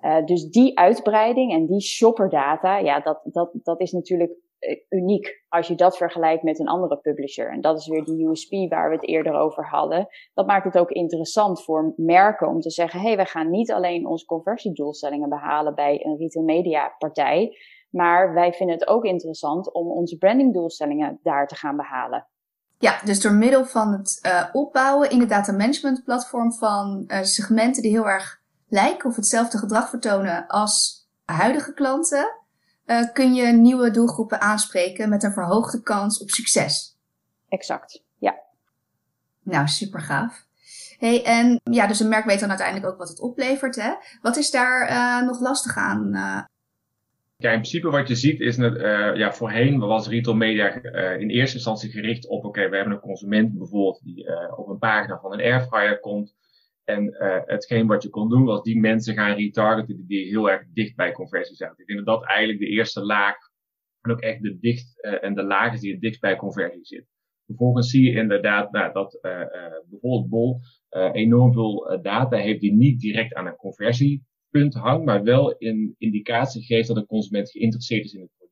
Uh, 0.00 0.24
dus 0.24 0.50
die 0.50 0.78
uitbreiding 0.78 1.52
en 1.52 1.66
die 1.66 1.80
shopperdata, 1.80 2.78
ja, 2.78 3.00
dat, 3.00 3.20
dat, 3.24 3.50
dat 3.52 3.80
is 3.80 3.92
natuurlijk 3.92 4.30
eh, 4.30 4.38
uniek 4.88 5.42
als 5.48 5.68
je 5.68 5.74
dat 5.74 5.96
vergelijkt 5.96 6.42
met 6.42 6.58
een 6.58 6.68
andere 6.68 6.96
publisher. 6.96 7.50
En 7.50 7.60
dat 7.60 7.78
is 7.78 7.86
weer 7.88 8.04
die 8.04 8.28
USP 8.28 8.50
waar 8.68 8.88
we 8.88 8.94
het 8.94 9.08
eerder 9.08 9.34
over 9.34 9.68
hadden. 9.68 10.06
Dat 10.34 10.46
maakt 10.46 10.64
het 10.64 10.78
ook 10.78 10.90
interessant 10.90 11.64
voor 11.64 11.92
merken 11.96 12.48
om 12.48 12.60
te 12.60 12.70
zeggen: 12.70 13.00
hé, 13.00 13.06
hey, 13.06 13.16
wij 13.16 13.26
gaan 13.26 13.50
niet 13.50 13.72
alleen 13.72 14.06
onze 14.06 14.26
conversiedoelstellingen 14.26 15.28
behalen 15.28 15.74
bij 15.74 16.04
een 16.04 16.16
retail 16.16 16.44
media 16.44 16.94
partij, 16.98 17.56
maar 17.90 18.34
wij 18.34 18.52
vinden 18.52 18.78
het 18.78 18.88
ook 18.88 19.04
interessant 19.04 19.72
om 19.72 19.90
onze 19.90 20.16
brandingdoelstellingen 20.16 21.18
daar 21.22 21.46
te 21.46 21.54
gaan 21.54 21.76
behalen. 21.76 22.26
Ja, 22.78 23.00
dus 23.04 23.20
door 23.20 23.32
middel 23.32 23.64
van 23.64 23.92
het 23.92 24.18
uh, 24.26 24.44
opbouwen 24.52 25.10
in 25.10 25.20
het 25.20 25.28
data 25.28 25.52
management 25.52 26.04
platform 26.04 26.52
van 26.52 27.04
uh, 27.06 27.22
segmenten 27.22 27.82
die 27.82 27.90
heel 27.90 28.08
erg 28.08 28.42
lijken 28.68 29.08
of 29.08 29.16
hetzelfde 29.16 29.58
gedrag 29.58 29.88
vertonen 29.88 30.46
als 30.46 31.06
huidige 31.24 31.74
klanten, 31.74 32.43
uh, 32.86 33.12
kun 33.12 33.34
je 33.34 33.52
nieuwe 33.52 33.90
doelgroepen 33.90 34.40
aanspreken 34.40 35.08
met 35.08 35.22
een 35.22 35.32
verhoogde 35.32 35.82
kans 35.82 36.22
op 36.22 36.30
succes. 36.30 36.98
Exact, 37.48 38.02
ja. 38.18 38.34
Nou, 39.42 39.66
super 39.66 40.00
gaaf. 40.00 40.46
Hey, 40.98 41.24
en 41.24 41.60
ja, 41.70 41.86
dus 41.86 42.00
een 42.00 42.08
merk 42.08 42.24
weet 42.24 42.40
dan 42.40 42.48
uiteindelijk 42.48 42.92
ook 42.92 42.98
wat 42.98 43.08
het 43.08 43.20
oplevert. 43.20 43.76
Hè? 43.76 43.92
Wat 44.22 44.36
is 44.36 44.50
daar 44.50 44.90
uh, 44.90 45.26
nog 45.26 45.40
lastig 45.40 45.76
aan? 45.76 46.06
Uh... 46.14 46.42
Ja, 47.36 47.50
in 47.50 47.60
principe 47.60 47.90
wat 47.90 48.08
je 48.08 48.14
ziet 48.14 48.40
is, 48.40 48.56
dat, 48.56 48.76
uh, 48.76 49.16
ja, 49.16 49.32
voorheen 49.32 49.78
was 49.78 50.08
retail 50.08 50.36
media 50.36 50.72
in 51.18 51.28
eerste 51.28 51.56
instantie 51.56 51.90
gericht 51.90 52.28
op, 52.28 52.38
oké, 52.38 52.46
okay, 52.46 52.70
we 52.70 52.76
hebben 52.76 52.94
een 52.94 53.00
consument 53.00 53.58
bijvoorbeeld 53.58 54.00
die 54.04 54.26
op 54.56 54.68
een 54.68 54.78
pagina 54.78 55.18
van 55.18 55.32
een 55.32 55.40
airfryer 55.40 56.00
komt. 56.00 56.34
En 56.84 57.04
uh, 57.04 57.40
hetgeen 57.44 57.86
wat 57.86 58.02
je 58.02 58.08
kon 58.08 58.28
doen 58.28 58.44
was 58.44 58.62
die 58.62 58.80
mensen 58.80 59.14
gaan 59.14 59.36
retargeten 59.36 60.06
die 60.06 60.26
heel 60.26 60.50
erg 60.50 60.66
dicht 60.72 60.96
bij 60.96 61.12
conversie 61.12 61.56
zaten. 61.56 61.78
Ik 61.78 61.86
denk 61.86 62.04
dat 62.04 62.20
dat 62.20 62.28
eigenlijk 62.28 62.58
de 62.58 62.68
eerste 62.68 63.04
laag 63.04 63.36
en 64.00 64.10
ook 64.10 64.20
echt 64.20 64.42
de 64.42 64.58
dicht 64.58 65.04
uh, 65.04 65.24
en 65.24 65.34
de 65.34 65.42
laag 65.42 65.72
is 65.72 65.80
die 65.80 65.92
het 65.92 66.00
dichtst 66.00 66.20
bij 66.20 66.36
conversie 66.36 66.84
zit. 66.84 67.06
Vervolgens 67.46 67.90
zie 67.90 68.10
je 68.10 68.18
inderdaad 68.18 68.72
nou, 68.72 68.92
dat 68.92 69.18
uh, 69.22 69.40
bijvoorbeeld 69.90 70.28
Bol 70.28 70.60
enorm 71.12 71.52
veel 71.52 71.98
data 72.02 72.36
heeft 72.36 72.60
die 72.60 72.72
niet 72.72 73.00
direct 73.00 73.34
aan 73.34 73.46
een 73.46 73.56
conversie 73.56 74.24
punt 74.50 74.74
hangt, 74.74 75.04
maar 75.04 75.22
wel 75.22 75.54
een 75.58 75.94
indicatie 75.98 76.62
geeft 76.62 76.88
dat 76.88 76.96
een 76.96 77.06
consument 77.06 77.50
geïnteresseerd 77.50 78.04
is 78.04 78.12
in 78.12 78.20
het 78.20 78.30
product. 78.36 78.43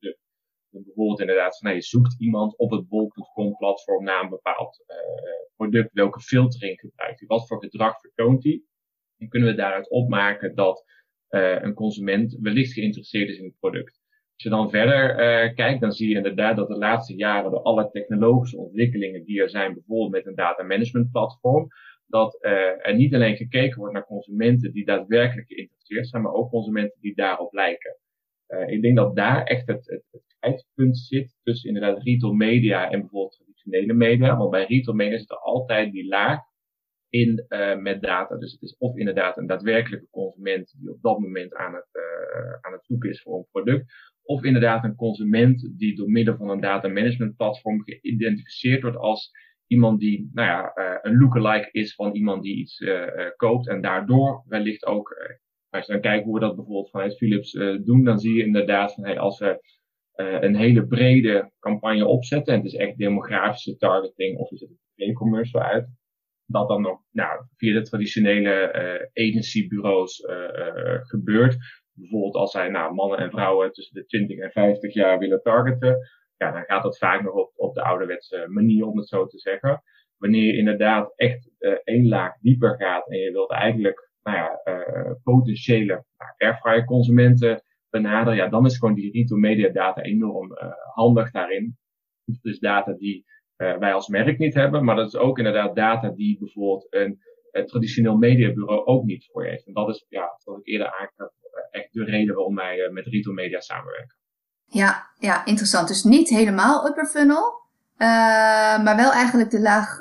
Bijvoorbeeld 0.80 1.20
inderdaad, 1.20 1.58
van, 1.58 1.68
nou, 1.68 1.80
je 1.80 1.86
zoekt 1.86 2.20
iemand 2.20 2.58
op 2.58 2.70
het 2.70 2.88
bol.com 2.88 3.56
platform 3.56 4.04
naar 4.04 4.22
een 4.22 4.28
bepaald 4.28 4.84
uh, 4.86 4.96
product. 5.56 5.92
Welke 5.92 6.20
filtering 6.20 6.80
gebruikt 6.80 7.18
hij? 7.18 7.28
Wat 7.28 7.46
voor 7.46 7.62
gedrag 7.62 8.00
vertoont 8.00 8.44
hij? 8.44 8.62
Dan 9.16 9.28
kunnen 9.28 9.48
we 9.48 9.54
daaruit 9.54 9.90
opmaken 9.90 10.54
dat 10.54 10.84
uh, 11.30 11.62
een 11.62 11.74
consument 11.74 12.38
wellicht 12.40 12.72
geïnteresseerd 12.72 13.28
is 13.28 13.38
in 13.38 13.44
het 13.44 13.58
product. 13.58 14.00
Als 14.34 14.42
je 14.42 14.48
dan 14.48 14.70
verder 14.70 15.10
uh, 15.10 15.54
kijkt, 15.54 15.80
dan 15.80 15.92
zie 15.92 16.08
je 16.08 16.16
inderdaad 16.16 16.56
dat 16.56 16.68
de 16.68 16.78
laatste 16.78 17.14
jaren 17.14 17.50
door 17.50 17.62
alle 17.62 17.90
technologische 17.90 18.58
ontwikkelingen 18.58 19.24
die 19.24 19.40
er 19.40 19.50
zijn, 19.50 19.74
bijvoorbeeld 19.74 20.10
met 20.10 20.26
een 20.26 20.34
data 20.34 20.62
management 20.62 21.10
platform, 21.10 21.68
dat 22.06 22.38
er 22.44 22.94
niet 22.94 23.14
alleen 23.14 23.36
gekeken 23.36 23.78
wordt 23.78 23.94
naar 23.94 24.06
consumenten 24.06 24.72
die 24.72 24.84
daadwerkelijk 24.84 25.46
geïnteresseerd 25.48 26.08
zijn, 26.08 26.22
maar 26.22 26.32
ook 26.32 26.50
consumenten 26.50 27.00
die 27.00 27.14
daarop 27.14 27.52
lijken. 27.52 27.96
Uh, 28.52 28.68
ik 28.68 28.82
denk 28.82 28.96
dat 28.96 29.16
daar 29.16 29.42
echt 29.44 29.66
het, 29.66 30.02
het, 30.40 30.66
het 30.78 30.96
zit 30.96 31.36
tussen 31.42 31.68
inderdaad 31.68 32.02
retail 32.02 32.32
media 32.32 32.90
en 32.90 33.00
bijvoorbeeld 33.00 33.36
traditionele 33.36 33.92
media. 33.92 34.36
Want 34.36 34.50
bij 34.50 34.66
retail 34.66 34.96
media 34.96 35.18
zit 35.18 35.30
er 35.30 35.38
altijd 35.38 35.92
die 35.92 36.06
laag 36.06 36.40
in 37.08 37.44
uh, 37.48 37.76
met 37.76 38.02
data. 38.02 38.36
Dus 38.36 38.52
het 38.52 38.62
is 38.62 38.76
of 38.78 38.96
inderdaad 38.96 39.36
een 39.36 39.46
daadwerkelijke 39.46 40.08
consument 40.10 40.74
die 40.78 40.90
op 40.90 41.02
dat 41.02 41.18
moment 41.18 41.54
aan 41.54 41.74
het, 41.74 41.88
uh, 41.92 42.52
aan 42.60 42.72
het 42.72 42.84
zoeken 42.84 43.10
is 43.10 43.22
voor 43.22 43.36
een 43.36 43.46
product. 43.50 43.92
Of 44.22 44.44
inderdaad 44.44 44.84
een 44.84 44.94
consument 44.94 45.72
die 45.78 45.96
door 45.96 46.10
middel 46.10 46.36
van 46.36 46.50
een 46.50 46.60
data 46.60 46.88
management 46.88 47.36
platform 47.36 47.82
geïdentificeerd 47.82 48.82
wordt 48.82 48.96
als 48.96 49.30
iemand 49.66 50.00
die, 50.00 50.30
nou 50.32 50.48
ja, 50.48 50.72
uh, 50.74 50.98
een 51.02 51.18
lookalike 51.18 51.68
is 51.70 51.94
van 51.94 52.12
iemand 52.14 52.42
die 52.42 52.56
iets 52.56 52.84
koopt. 53.36 53.68
En 53.68 53.80
daardoor 53.80 54.44
wellicht 54.46 54.86
ook, 54.86 55.16
als 55.72 55.86
je 55.86 55.92
dan 55.92 56.00
kijkt 56.00 56.24
hoe 56.24 56.34
we 56.34 56.40
dat 56.40 56.56
bijvoorbeeld 56.56 56.90
vanuit 56.90 57.16
Philips 57.16 57.52
doen, 57.84 58.04
dan 58.04 58.18
zie 58.18 58.34
je 58.34 58.44
inderdaad 58.44 58.94
van 58.94 59.04
hey, 59.04 59.18
als 59.18 59.38
we 59.38 59.80
een 60.14 60.56
hele 60.56 60.86
brede 60.86 61.52
campagne 61.60 62.06
opzetten, 62.06 62.54
en 62.54 62.60
het 62.60 62.72
is 62.72 62.78
echt 62.78 62.98
demografische 62.98 63.76
targeting 63.76 64.38
of 64.38 64.50
is 64.50 64.60
het 64.60 64.70
een 64.70 65.08
e-commerce 65.08 65.62
uit, 65.62 65.88
dat 66.46 66.68
dan 66.68 66.82
nog 66.82 67.00
nou, 67.10 67.44
via 67.56 67.74
de 67.74 67.82
traditionele 67.82 68.72
uh, 69.14 69.28
agencybureaus 69.28 70.20
uh, 70.20 71.00
gebeurt. 71.02 71.56
Bijvoorbeeld 71.92 72.34
als 72.34 72.50
zij 72.50 72.68
nou, 72.68 72.94
mannen 72.94 73.18
en 73.18 73.30
vrouwen 73.30 73.72
tussen 73.72 73.94
de 73.94 74.06
20 74.06 74.38
en 74.38 74.50
50 74.50 74.94
jaar 74.94 75.18
willen 75.18 75.42
targeten. 75.42 75.98
Ja, 76.36 76.52
dan 76.52 76.64
gaat 76.64 76.82
dat 76.82 76.98
vaak 76.98 77.22
nog 77.22 77.34
op, 77.34 77.52
op 77.56 77.74
de 77.74 77.82
ouderwetse 77.82 78.46
manier, 78.48 78.86
om 78.86 78.96
het 78.96 79.08
zo 79.08 79.26
te 79.26 79.38
zeggen. 79.38 79.82
Wanneer 80.16 80.44
je 80.44 80.56
inderdaad 80.56 81.12
echt 81.16 81.50
één 81.84 82.08
laag 82.08 82.38
dieper 82.40 82.76
gaat 82.76 83.08
en 83.08 83.18
je 83.18 83.32
wilt 83.32 83.50
eigenlijk 83.50 84.10
nou 84.22 84.36
ja, 84.36 84.60
potentiële 85.22 86.04
nou, 86.18 86.32
airfryer 86.38 86.84
consumenten 86.84 87.62
benaderen, 87.90 88.36
ja, 88.36 88.48
dan 88.48 88.66
is 88.66 88.78
gewoon 88.78 88.94
die 88.94 89.12
retail 89.12 89.40
media 89.40 89.68
data 89.68 90.02
enorm 90.02 90.50
handig 90.94 91.30
daarin. 91.30 91.76
Dus 92.42 92.58
data 92.58 92.92
die 92.92 93.24
uh, 93.56 93.76
wij 93.78 93.94
als 93.94 94.08
merk 94.08 94.38
niet 94.38 94.54
hebben. 94.54 94.84
Maar 94.84 94.96
dat 94.96 95.06
is 95.06 95.16
ook 95.16 95.38
inderdaad 95.38 95.76
data 95.76 96.08
die 96.08 96.38
bijvoorbeeld 96.38 96.86
een, 96.90 97.18
een 97.50 97.66
traditioneel 97.66 98.16
mediabureau 98.16 98.84
ook 98.84 99.04
niet 99.04 99.28
voor 99.32 99.44
je 99.44 99.50
heeft. 99.50 99.66
En 99.66 99.72
dat 99.72 99.88
is, 99.88 100.04
ja, 100.08 100.34
zoals 100.36 100.60
ik 100.60 100.66
eerder 100.66 100.86
aangaf, 100.86 101.32
echt 101.70 101.92
de 101.92 102.04
reden 102.04 102.34
waarom 102.34 102.54
wij 102.54 102.78
uh, 102.78 102.90
met 102.90 103.06
retail 103.06 103.34
media 103.34 103.60
samenwerken. 103.60 104.16
Ja, 104.64 105.10
ja, 105.18 105.44
interessant. 105.44 105.88
Dus 105.88 106.02
niet 106.02 106.28
helemaal 106.28 106.86
upper 106.86 107.06
funnel, 107.06 107.52
uh, 107.98 108.08
maar 108.84 108.96
wel 108.96 109.12
eigenlijk 109.12 109.50
de 109.50 109.60
laag 109.60 110.00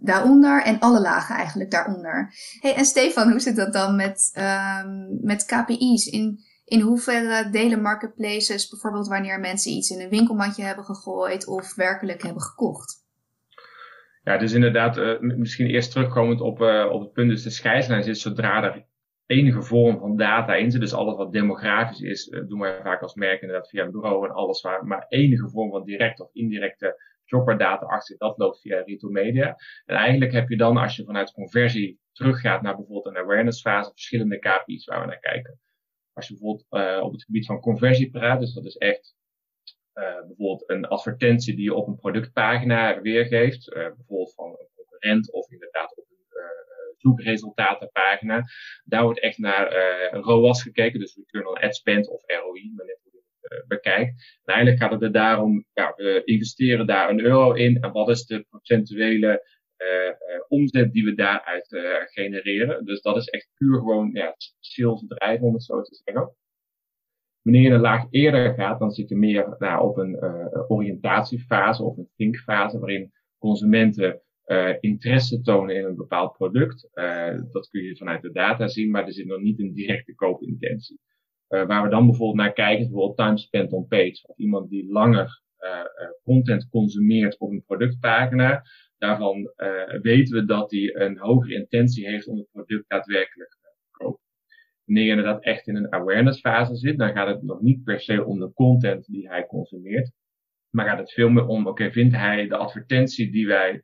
daaronder 0.00 0.62
en 0.62 0.78
alle 0.78 1.00
lagen 1.00 1.36
eigenlijk 1.36 1.70
daaronder. 1.70 2.32
Hey, 2.60 2.74
en 2.74 2.84
Stefan, 2.84 3.30
hoe 3.30 3.40
zit 3.40 3.56
dat 3.56 3.72
dan 3.72 3.96
met, 3.96 4.30
ehm, 4.34 5.24
met 5.26 5.44
KPI's? 5.44 6.06
In, 6.06 6.38
in 6.64 6.80
hoeverre 6.80 7.50
delen 7.50 7.82
marketplaces 7.82 8.68
bijvoorbeeld 8.68 9.08
wanneer 9.08 9.40
mensen 9.40 9.72
iets 9.72 9.90
in 9.90 10.00
een 10.00 10.08
winkelmandje 10.08 10.62
hebben 10.62 10.84
gegooid 10.84 11.46
of 11.46 11.74
werkelijk 11.74 12.22
hebben 12.22 12.42
gekocht? 12.42 13.02
Ja, 14.22 14.38
dus 14.38 14.52
inderdaad, 14.52 14.96
uh, 14.96 15.20
misschien 15.20 15.66
eerst 15.66 15.90
terugkomend 15.90 16.40
op, 16.40 16.60
uh, 16.60 16.88
op 16.90 17.00
het 17.00 17.12
punt, 17.12 17.30
dus 17.30 17.42
de 17.42 17.50
scheidslijn 17.50 18.02
zit 18.02 18.18
zodra 18.18 18.62
er 18.62 18.86
enige 19.26 19.62
vorm 19.62 19.98
van 19.98 20.16
data 20.16 20.54
in 20.54 20.70
zit, 20.70 20.80
dus 20.80 20.94
alles 20.94 21.16
wat 21.16 21.32
demografisch 21.32 22.00
is, 22.00 22.36
doen 22.48 22.60
wij 22.60 22.80
vaak 22.82 23.02
als 23.02 23.14
merk 23.14 23.40
inderdaad 23.40 23.68
via 23.68 23.84
een 23.84 23.90
bureau 23.90 24.26
en 24.26 24.34
alles 24.34 24.60
waar 24.60 24.86
maar 24.86 25.06
enige 25.08 25.48
vorm 25.48 25.70
van 25.70 25.84
directe 25.84 26.22
of 26.22 26.30
indirecte 26.32 26.96
shopperdata 27.34 27.86
achter 27.86 28.16
dat 28.18 28.38
loopt 28.38 28.60
via 28.60 28.82
retail 28.82 29.12
media. 29.12 29.56
En 29.84 29.96
eigenlijk 29.96 30.32
heb 30.32 30.48
je 30.48 30.56
dan, 30.56 30.76
als 30.76 30.96
je 30.96 31.04
vanuit 31.04 31.32
conversie 31.32 31.98
teruggaat 32.12 32.62
naar 32.62 32.76
bijvoorbeeld 32.76 33.06
een 33.06 33.22
awareness 33.22 33.60
fase, 33.60 33.90
verschillende 33.90 34.38
KPI's 34.38 34.84
waar 34.84 35.00
we 35.00 35.06
naar 35.06 35.18
kijken. 35.18 35.60
Als 36.12 36.28
je 36.28 36.34
bijvoorbeeld 36.34 36.66
uh, 36.70 37.02
op 37.04 37.12
het 37.12 37.24
gebied 37.24 37.46
van 37.46 37.60
conversie 37.60 38.10
praat, 38.10 38.40
dus 38.40 38.54
dat 38.54 38.64
is 38.64 38.76
echt 38.76 39.16
uh, 39.94 40.26
bijvoorbeeld 40.26 40.70
een 40.70 40.84
advertentie 40.84 41.54
die 41.54 41.64
je 41.64 41.74
op 41.74 41.86
een 41.86 41.96
productpagina 41.96 43.00
weergeeft, 43.00 43.68
uh, 43.68 43.74
bijvoorbeeld 43.74 44.34
van 44.34 44.46
een 44.46 44.68
concurrent 44.74 45.32
of 45.32 45.50
inderdaad 45.50 45.96
op 45.96 46.06
een 46.08 46.22
zoekresultatenpagina. 46.96 48.42
Daar 48.84 49.02
wordt 49.02 49.20
echt 49.20 49.38
naar 49.38 49.72
ROAS 50.10 50.62
gekeken, 50.62 51.00
dus 51.00 51.16
return 51.16 51.46
on 51.46 51.60
ad 51.60 51.74
spend 51.74 52.08
of 52.08 52.22
ROI, 52.26 52.72
maar 52.76 52.86
bekijkt. 53.66 54.40
En 54.44 54.54
eigenlijk 54.54 54.82
gaat 54.82 54.92
het 54.92 55.02
er 55.02 55.12
daarom, 55.12 55.64
ja, 55.72 55.92
we 55.96 56.22
investeren 56.24 56.86
daar 56.86 57.10
een 57.10 57.20
euro 57.20 57.52
in 57.52 57.80
en 57.80 57.92
wat 57.92 58.08
is 58.08 58.26
de 58.26 58.44
procentuele 58.48 59.52
uh, 59.78 60.40
omzet 60.48 60.92
die 60.92 61.04
we 61.04 61.14
daaruit 61.14 61.68
genereren. 62.12 62.84
Dus 62.84 63.00
dat 63.00 63.16
is 63.16 63.28
echt 63.28 63.50
puur 63.54 63.78
gewoon 63.78 64.10
ja, 64.12 64.34
sales 64.60 65.04
om 65.40 65.52
het 65.52 65.62
zo 65.62 65.82
te 65.82 66.00
zeggen. 66.04 66.34
Wanneer 67.42 67.62
je 67.62 67.70
een 67.70 67.80
laag 67.80 68.06
eerder 68.10 68.54
gaat, 68.54 68.78
dan 68.78 68.90
zit 68.90 69.08
je 69.08 69.16
meer 69.16 69.56
nou, 69.58 69.82
op 69.82 69.96
een 69.96 70.18
oriëntatiefase 70.68 71.82
of 71.82 71.96
een 71.96 72.10
thinkfase, 72.16 72.78
waarin 72.78 73.12
consumenten 73.38 74.22
interesse 74.80 75.40
tonen 75.40 75.76
in 75.76 75.84
een 75.84 75.96
bepaald 75.96 76.32
product. 76.32 76.88
dat 77.52 77.68
kun 77.70 77.82
je 77.82 77.96
vanuit 77.96 78.22
de 78.22 78.32
data 78.32 78.68
zien, 78.68 78.90
maar 78.90 79.06
er 79.06 79.12
zit 79.12 79.26
nog 79.26 79.40
niet 79.40 79.60
een 79.60 79.74
directe 79.74 80.14
koopintentie. 80.14 81.00
Waar 81.66 81.82
we 81.82 81.88
dan 81.88 82.06
bijvoorbeeld 82.06 82.38
naar 82.38 82.52
kijken, 82.52 82.84
is 82.84 82.90
bijvoorbeeld 82.90 83.16
time 83.16 83.38
spent 83.38 83.72
on 83.72 83.86
page. 83.86 84.20
Of 84.26 84.38
iemand 84.38 84.70
die 84.70 84.92
langer 84.92 85.42
content 86.24 86.68
consumeert 86.68 87.38
op 87.38 87.50
een 87.50 87.64
productpagina, 87.66 88.62
Daarvan 89.04 89.52
weten 90.02 90.36
we 90.36 90.44
dat 90.44 90.70
hij 90.70 90.94
een 90.94 91.18
hogere 91.18 91.54
intentie 91.54 92.06
heeft 92.06 92.26
om 92.26 92.38
het 92.38 92.50
product 92.52 92.88
daadwerkelijk 92.88 93.50
te 93.50 93.88
kopen. 93.90 94.20
Wanneer 94.84 95.04
je 95.04 95.10
inderdaad 95.10 95.42
echt 95.42 95.66
in 95.66 95.76
een 95.76 95.92
awareness 95.92 96.40
fase 96.40 96.76
zit, 96.76 96.98
dan 96.98 97.12
gaat 97.12 97.28
het 97.28 97.42
nog 97.42 97.60
niet 97.60 97.84
per 97.84 98.00
se 98.00 98.24
om 98.24 98.38
de 98.38 98.52
content 98.52 99.06
die 99.06 99.28
hij 99.28 99.46
consumeert. 99.46 100.12
Maar 100.70 100.86
gaat 100.86 100.98
het 100.98 101.12
veel 101.12 101.28
meer 101.28 101.46
om, 101.46 101.66
oké, 101.66 101.90
vindt 101.90 102.14
hij 102.14 102.48
de 102.48 102.56
advertentie 102.56 103.30
die 103.32 103.46
wij 103.46 103.80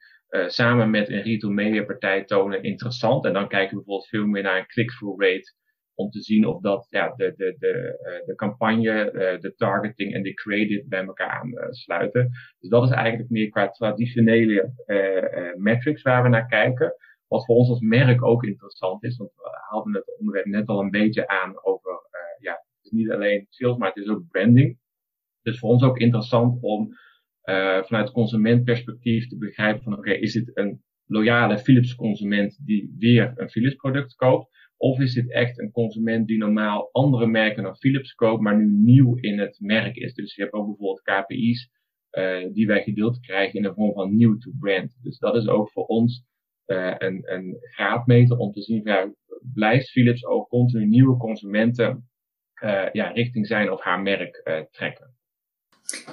samen 0.46 0.90
met 0.90 1.08
een 1.08 1.22
retail 1.22 1.52
media 1.52 1.84
partij 1.84 2.24
tonen 2.24 2.62
interessant? 2.62 3.24
En 3.24 3.32
dan 3.32 3.48
kijken 3.48 3.76
we 3.76 3.82
bijvoorbeeld 3.84 4.08
veel 4.08 4.26
meer 4.26 4.42
naar 4.42 4.58
een 4.58 4.66
click-through 4.66 5.22
rate 5.22 5.54
om 6.00 6.11
te 6.11 6.21
zien 6.21 6.47
of 6.47 6.61
dat 6.61 6.87
ja, 6.90 7.14
de, 7.16 7.33
de, 7.37 7.57
de, 7.59 7.99
uh, 8.02 8.26
de 8.26 8.35
campagne, 8.35 9.12
uh, 9.12 9.40
de 9.40 9.54
targeting 9.57 10.14
en 10.14 10.23
de 10.23 10.35
creative 10.35 10.88
bij 10.88 11.04
elkaar 11.04 11.57
aansluiten. 11.57 12.30
Dus 12.59 12.71
dat 12.71 12.85
is 12.85 12.90
eigenlijk 12.90 13.30
meer 13.30 13.49
qua 13.49 13.71
traditionele 13.71 14.73
uh, 14.87 15.54
metrics 15.57 16.02
waar 16.02 16.23
we 16.23 16.28
naar 16.28 16.47
kijken. 16.47 16.95
Wat 17.28 17.45
voor 17.45 17.57
ons 17.57 17.69
als 17.69 17.80
merk 17.80 18.25
ook 18.25 18.45
interessant 18.45 19.04
is, 19.04 19.16
want 19.16 19.30
we 19.35 19.59
hadden 19.69 19.95
het 19.95 20.19
onderwerp 20.19 20.47
net 20.47 20.66
al 20.66 20.80
een 20.80 20.90
beetje 20.90 21.28
aan 21.28 21.64
over, 21.64 21.92
ja, 22.38 22.52
het 22.52 22.85
is 22.85 22.90
niet 22.90 23.11
alleen 23.11 23.47
sales, 23.49 23.76
maar 23.76 23.88
het 23.88 24.04
is 24.04 24.09
ook 24.09 24.28
branding. 24.28 24.78
Dus 25.42 25.59
voor 25.59 25.71
ons 25.71 25.83
ook 25.83 25.99
interessant 25.99 26.62
om 26.62 26.88
vanuit 27.87 28.11
consumentperspectief 28.11 29.28
te 29.28 29.38
begrijpen 29.38 29.83
van, 29.83 29.99
oké, 29.99 30.11
is 30.11 30.33
dit 30.33 30.57
een 30.57 30.83
loyale 31.04 31.59
Philips 31.59 31.95
consument 31.95 32.66
die 32.66 32.95
weer 32.99 33.33
een 33.37 33.50
Philips 33.50 33.75
product 33.75 34.14
koopt? 34.14 34.49
Of 34.80 34.99
is 34.99 35.14
dit 35.14 35.30
echt 35.30 35.58
een 35.58 35.70
consument 35.70 36.26
die 36.26 36.38
normaal 36.38 36.88
andere 36.92 37.26
merken 37.26 37.62
dan 37.62 37.76
Philips 37.76 38.14
koopt, 38.14 38.42
maar 38.42 38.56
nu 38.56 38.66
nieuw 38.66 39.14
in 39.14 39.38
het 39.38 39.56
merk 39.60 39.96
is? 39.96 40.14
Dus 40.14 40.34
je 40.34 40.42
hebt 40.42 40.54
ook 40.54 40.66
bijvoorbeeld 40.66 41.02
KPI's 41.02 41.70
uh, 42.12 42.52
die 42.52 42.66
wij 42.66 42.82
gedeeld 42.82 43.20
krijgen 43.20 43.56
in 43.56 43.62
de 43.62 43.75
vorm 43.75 43.92
van 43.92 44.16
nieuw 44.16 44.37
to 44.37 44.50
brand. 44.58 44.99
Dus 45.02 45.18
dat 45.18 45.37
is 45.37 45.49
ook 45.49 45.70
voor 45.70 45.84
ons 45.84 46.25
uh, 46.66 46.94
een, 46.99 47.32
een 47.32 47.56
graadmeter 47.60 48.37
om 48.37 48.52
te 48.52 48.62
zien, 48.62 48.80
ja, 48.84 49.12
blijft 49.52 49.90
Philips 49.90 50.25
ook 50.25 50.49
continu 50.49 50.87
nieuwe 50.87 51.16
consumenten 51.16 52.08
uh, 52.62 52.88
ja, 52.92 53.08
richting 53.08 53.46
zijn 53.46 53.70
of 53.70 53.80
haar 53.80 54.02
merk 54.02 54.66
trekken? 54.70 55.19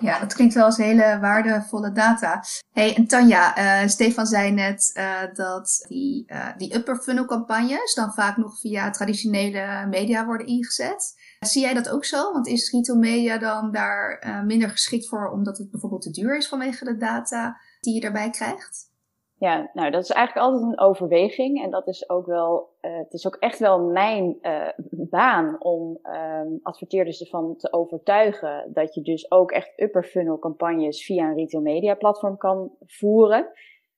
Ja, 0.01 0.19
dat 0.19 0.34
klinkt 0.34 0.53
wel 0.53 0.65
als 0.65 0.77
hele 0.77 1.17
waardevolle 1.22 1.91
data. 1.91 2.43
Hey, 2.72 2.96
en 2.96 3.07
Tanja, 3.07 3.57
uh, 3.57 3.88
Stefan 3.89 4.25
zei 4.25 4.51
net 4.51 4.91
uh, 4.98 5.34
dat 5.34 5.86
die, 5.88 6.24
uh, 6.27 6.57
die 6.57 6.75
upper 6.75 6.98
funnel 6.98 7.25
campagnes 7.25 7.93
dan 7.93 8.13
vaak 8.13 8.38
nog 8.38 8.60
via 8.60 8.89
traditionele 8.89 9.86
media 9.89 10.25
worden 10.25 10.48
ingezet. 10.48 11.13
Zie 11.39 11.62
jij 11.62 11.74
dat 11.74 11.89
ook 11.89 12.05
zo? 12.05 12.34
Want 12.34 12.48
is 12.48 12.72
retail 12.72 13.00
media 13.00 13.38
dan 13.38 13.72
daar 13.72 14.43
minder 14.46 14.69
geschikt 14.69 15.07
voor 15.07 15.29
omdat 15.29 15.57
het 15.57 15.72
bijvoorbeeld 15.72 16.01
te 16.01 16.12
duur 16.12 16.38
is 16.38 16.48
vanwege 16.48 16.86
de 16.86 16.98
data 16.98 17.57
die 17.79 17.93
je 17.93 18.01
daarbij 18.01 18.29
krijgt? 18.29 18.96
Ja, 19.39 19.70
nou 19.74 19.91
dat 19.91 20.03
is 20.03 20.10
eigenlijk 20.10 20.48
altijd 20.48 20.72
een 20.72 20.79
overweging 20.79 21.63
en 21.63 21.72
dat 21.72 21.88
is 21.88 22.10
ook 22.10 22.25
wel, 22.25 22.70
uh, 22.82 22.98
het 22.98 23.13
is 23.13 23.27
ook 23.27 23.36
echt 23.36 23.60
wel 23.60 23.79
mijn 23.79 24.38
uh, 24.41 24.67
baan 24.89 25.63
om 25.63 26.00
um, 26.03 26.60
adverteerders 26.63 27.22
ervan 27.22 27.56
te 27.58 27.74
overtuigen 27.74 28.72
dat 28.74 28.94
je 28.94 29.01
dus 29.01 29.32
ook 29.32 29.51
echt 29.51 29.74
upper 29.75 30.03
funnel 30.03 30.39
campagnes 30.39 31.06
via 31.06 31.29
een 31.29 31.36
retail 31.36 31.63
media 31.63 31.96
platform 31.96 32.38
kan 32.38 32.72
voeren. 32.86 33.51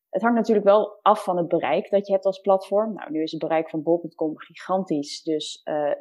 Het 0.10 0.22
hangt 0.22 0.38
natuurlijk 0.38 0.66
wel 0.66 1.00
af 1.02 1.24
van 1.24 1.38
het 1.38 1.48
bereik 1.48 1.90
dat 1.90 2.08
je 2.08 2.14
hebt 2.14 2.26
als 2.26 2.40
platform. 2.40 2.94
Nou, 2.94 3.12
nu 3.12 3.22
is 3.22 3.32
het 3.32 3.42
bereik 3.42 3.70
van 3.70 3.84
bol.com 3.84 4.38
gigantisch, 4.38 5.24
dus 5.24 5.62
uh, 5.66 5.92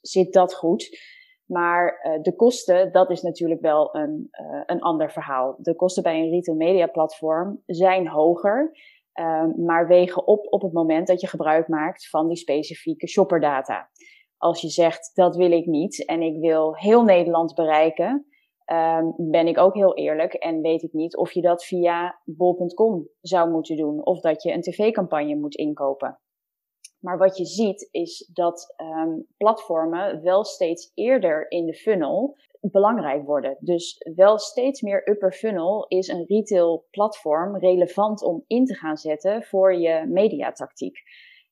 zit 0.00 0.32
dat 0.32 0.54
goed. 0.54 0.98
Maar 1.46 2.00
uh, 2.02 2.22
de 2.22 2.34
kosten, 2.34 2.92
dat 2.92 3.10
is 3.10 3.22
natuurlijk 3.22 3.60
wel 3.60 3.94
een, 3.94 4.28
uh, 4.30 4.62
een 4.66 4.80
ander 4.80 5.10
verhaal. 5.10 5.56
De 5.58 5.74
kosten 5.74 6.02
bij 6.02 6.20
een 6.20 6.30
retail 6.30 6.56
media 6.56 6.86
platform 6.86 7.62
zijn 7.66 8.08
hoger, 8.08 8.72
uh, 9.20 9.44
maar 9.56 9.86
wegen 9.86 10.26
op 10.26 10.52
op 10.52 10.62
het 10.62 10.72
moment 10.72 11.06
dat 11.06 11.20
je 11.20 11.26
gebruik 11.26 11.68
maakt 11.68 12.08
van 12.08 12.28
die 12.28 12.36
specifieke 12.36 13.08
shopperdata. 13.08 13.90
Als 14.36 14.60
je 14.60 14.68
zegt, 14.68 15.10
dat 15.14 15.36
wil 15.36 15.52
ik 15.52 15.66
niet 15.66 16.06
en 16.06 16.22
ik 16.22 16.40
wil 16.40 16.76
heel 16.76 17.04
Nederland 17.04 17.54
bereiken, 17.54 18.26
um, 18.72 19.14
ben 19.16 19.46
ik 19.46 19.58
ook 19.58 19.74
heel 19.74 19.94
eerlijk 19.94 20.34
en 20.34 20.60
weet 20.60 20.82
ik 20.82 20.92
niet 20.92 21.16
of 21.16 21.32
je 21.32 21.40
dat 21.40 21.64
via 21.64 22.20
bol.com 22.24 23.08
zou 23.20 23.50
moeten 23.50 23.76
doen 23.76 24.04
of 24.04 24.20
dat 24.20 24.42
je 24.42 24.52
een 24.52 24.60
tv-campagne 24.60 25.36
moet 25.36 25.54
inkopen. 25.54 26.18
Maar 27.04 27.18
wat 27.18 27.36
je 27.36 27.44
ziet 27.44 27.88
is 27.90 28.30
dat 28.32 28.74
um, 28.76 29.26
platformen 29.36 30.22
wel 30.22 30.44
steeds 30.44 30.90
eerder 30.94 31.50
in 31.50 31.66
de 31.66 31.74
funnel 31.74 32.36
belangrijk 32.60 33.26
worden. 33.26 33.56
Dus 33.60 34.10
wel 34.14 34.38
steeds 34.38 34.80
meer 34.80 35.08
upper 35.08 35.32
funnel 35.32 35.86
is 35.88 36.08
een 36.08 36.24
retail 36.26 36.86
platform 36.90 37.56
relevant 37.56 38.22
om 38.22 38.44
in 38.46 38.64
te 38.64 38.74
gaan 38.74 38.96
zetten 38.96 39.42
voor 39.42 39.74
je 39.74 40.06
mediatactiek. 40.06 40.98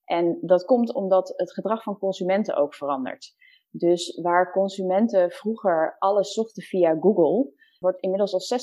En 0.05 0.39
dat 0.41 0.65
komt 0.65 0.95
omdat 0.95 1.33
het 1.37 1.53
gedrag 1.53 1.83
van 1.83 1.99
consumenten 1.99 2.57
ook 2.57 2.75
verandert. 2.75 3.35
Dus 3.71 4.21
waar 4.23 4.53
consumenten 4.53 5.31
vroeger 5.31 5.97
alles 5.99 6.33
zochten 6.33 6.63
via 6.63 6.97
Google, 7.01 7.53
wordt 7.79 8.01
inmiddels 8.01 8.33
al 8.33 8.59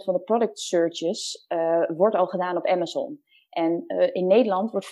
60% 0.00 0.04
van 0.04 0.14
de 0.14 0.20
product 0.20 0.58
searches 0.58 1.46
uh, 1.48 1.90
wordt 1.96 2.16
al 2.16 2.26
gedaan 2.26 2.56
op 2.56 2.66
Amazon. 2.66 3.20
En 3.54 3.84
uh, 3.86 4.08
in 4.12 4.26
Nederland 4.26 4.70
wordt 4.70 4.86
50% 4.86 4.90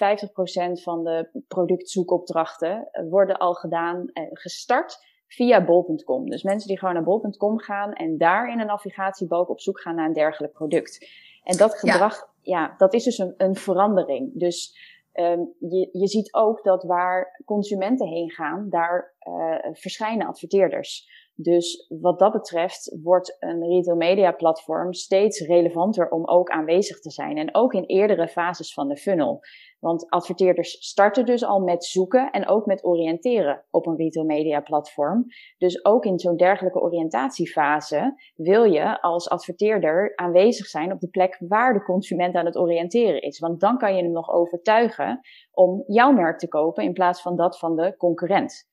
van 0.82 1.04
de 1.04 1.28
productzoekopdrachten 1.48 2.88
uh, 2.92 3.10
worden 3.10 3.38
al 3.38 3.54
gedaan, 3.54 4.10
uh, 4.14 4.24
gestart 4.32 4.98
via 5.26 5.64
bol.com. 5.64 6.30
Dus 6.30 6.42
mensen 6.42 6.68
die 6.68 6.78
gewoon 6.78 6.94
naar 6.94 7.02
bol.com 7.02 7.58
gaan 7.58 7.92
en 7.92 8.18
daar 8.18 8.52
in 8.52 8.60
een 8.60 8.66
navigatiebalk 8.66 9.48
op 9.48 9.60
zoek 9.60 9.80
gaan 9.80 9.94
naar 9.94 10.06
een 10.06 10.12
dergelijk 10.12 10.52
product. 10.52 11.08
En 11.44 11.56
dat 11.56 11.74
gedrag, 11.74 12.30
ja, 12.42 12.60
ja 12.60 12.74
dat 12.76 12.94
is 12.94 13.04
dus 13.04 13.18
een, 13.18 13.34
een 13.36 13.54
verandering. 13.54 14.30
Dus 14.34 14.76
um, 15.14 15.54
je, 15.58 15.88
je 15.92 16.06
ziet 16.06 16.34
ook 16.34 16.62
dat 16.62 16.82
waar 16.82 17.42
consumenten 17.44 18.08
heen 18.08 18.30
gaan, 18.30 18.66
daar 18.70 19.14
verschijnen 19.72 20.26
adverteerders. 20.26 21.08
Dus 21.34 21.86
wat 22.00 22.18
dat 22.18 22.32
betreft 22.32 22.98
wordt 23.02 23.36
een 23.38 23.62
retail 23.62 23.96
media 23.96 24.32
platform 24.32 24.92
steeds 24.92 25.40
relevanter 25.40 26.10
om 26.10 26.28
ook 26.28 26.50
aanwezig 26.50 27.00
te 27.00 27.10
zijn. 27.10 27.36
En 27.36 27.54
ook 27.54 27.72
in 27.72 27.84
eerdere 27.84 28.28
fases 28.28 28.74
van 28.74 28.88
de 28.88 28.96
funnel. 28.96 29.40
Want 29.78 30.10
adverteerders 30.10 30.76
starten 30.88 31.26
dus 31.26 31.44
al 31.44 31.60
met 31.60 31.84
zoeken 31.84 32.30
en 32.30 32.46
ook 32.46 32.66
met 32.66 32.84
oriënteren 32.84 33.64
op 33.70 33.86
een 33.86 33.96
retail 33.96 34.26
media 34.26 34.60
platform. 34.60 35.24
Dus 35.58 35.84
ook 35.84 36.04
in 36.04 36.18
zo'n 36.18 36.36
dergelijke 36.36 36.80
oriëntatiefase 36.80 38.14
wil 38.34 38.64
je 38.64 39.00
als 39.00 39.28
adverteerder 39.28 40.16
aanwezig 40.16 40.66
zijn 40.66 40.92
op 40.92 41.00
de 41.00 41.08
plek 41.08 41.36
waar 41.48 41.72
de 41.72 41.82
consument 41.82 42.34
aan 42.34 42.46
het 42.46 42.56
oriënteren 42.56 43.22
is. 43.22 43.38
Want 43.38 43.60
dan 43.60 43.78
kan 43.78 43.96
je 43.96 44.02
hem 44.02 44.12
nog 44.12 44.30
overtuigen 44.30 45.20
om 45.52 45.84
jouw 45.86 46.12
merk 46.12 46.38
te 46.38 46.48
kopen 46.48 46.84
in 46.84 46.92
plaats 46.92 47.22
van 47.22 47.36
dat 47.36 47.58
van 47.58 47.76
de 47.76 47.96
concurrent. 47.96 48.70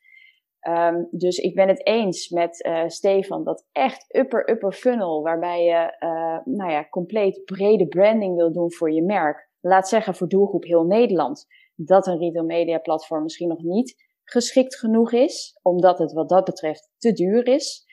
Um, 0.68 1.08
dus 1.12 1.38
ik 1.38 1.56
ben 1.56 1.68
het 1.68 1.86
eens 1.86 2.30
met 2.30 2.66
uh, 2.66 2.84
Stefan 2.88 3.44
dat 3.44 3.68
echt 3.72 4.16
upper, 4.16 4.50
upper 4.50 4.72
funnel, 4.72 5.24
waarbij 5.24 5.63
je 5.63 5.96
uh, 6.00 6.56
nou 6.56 6.72
ja, 6.72 6.89
compleet 6.89 7.46
brede 7.46 7.88
branding 7.88 8.36
wil 8.36 8.54
doen 8.54 8.72
voor 8.74 8.92
je 8.92 9.04
merk. 9.04 9.50
Laat 9.60 9.88
zeggen 9.88 10.15
voor 10.15 10.28
doelgroep 10.28 10.63
heel 10.63 10.84
Nederland, 10.84 11.45
dat 11.76 12.08
een 12.08 12.17
retail 12.17 12.45
media 12.45 12.78
platform 12.78 13.24
misschien 13.24 13.48
nog 13.48 13.62
niet 13.62 14.08
geschikt 14.24 14.76
genoeg 14.76 15.12
is, 15.12 15.60
omdat 15.62 16.00
het 16.00 16.13
wat 16.13 16.30
dat 16.30 16.43
betreft 16.43 16.91
te 16.98 17.12
duur 17.12 17.48
is. 17.48 17.86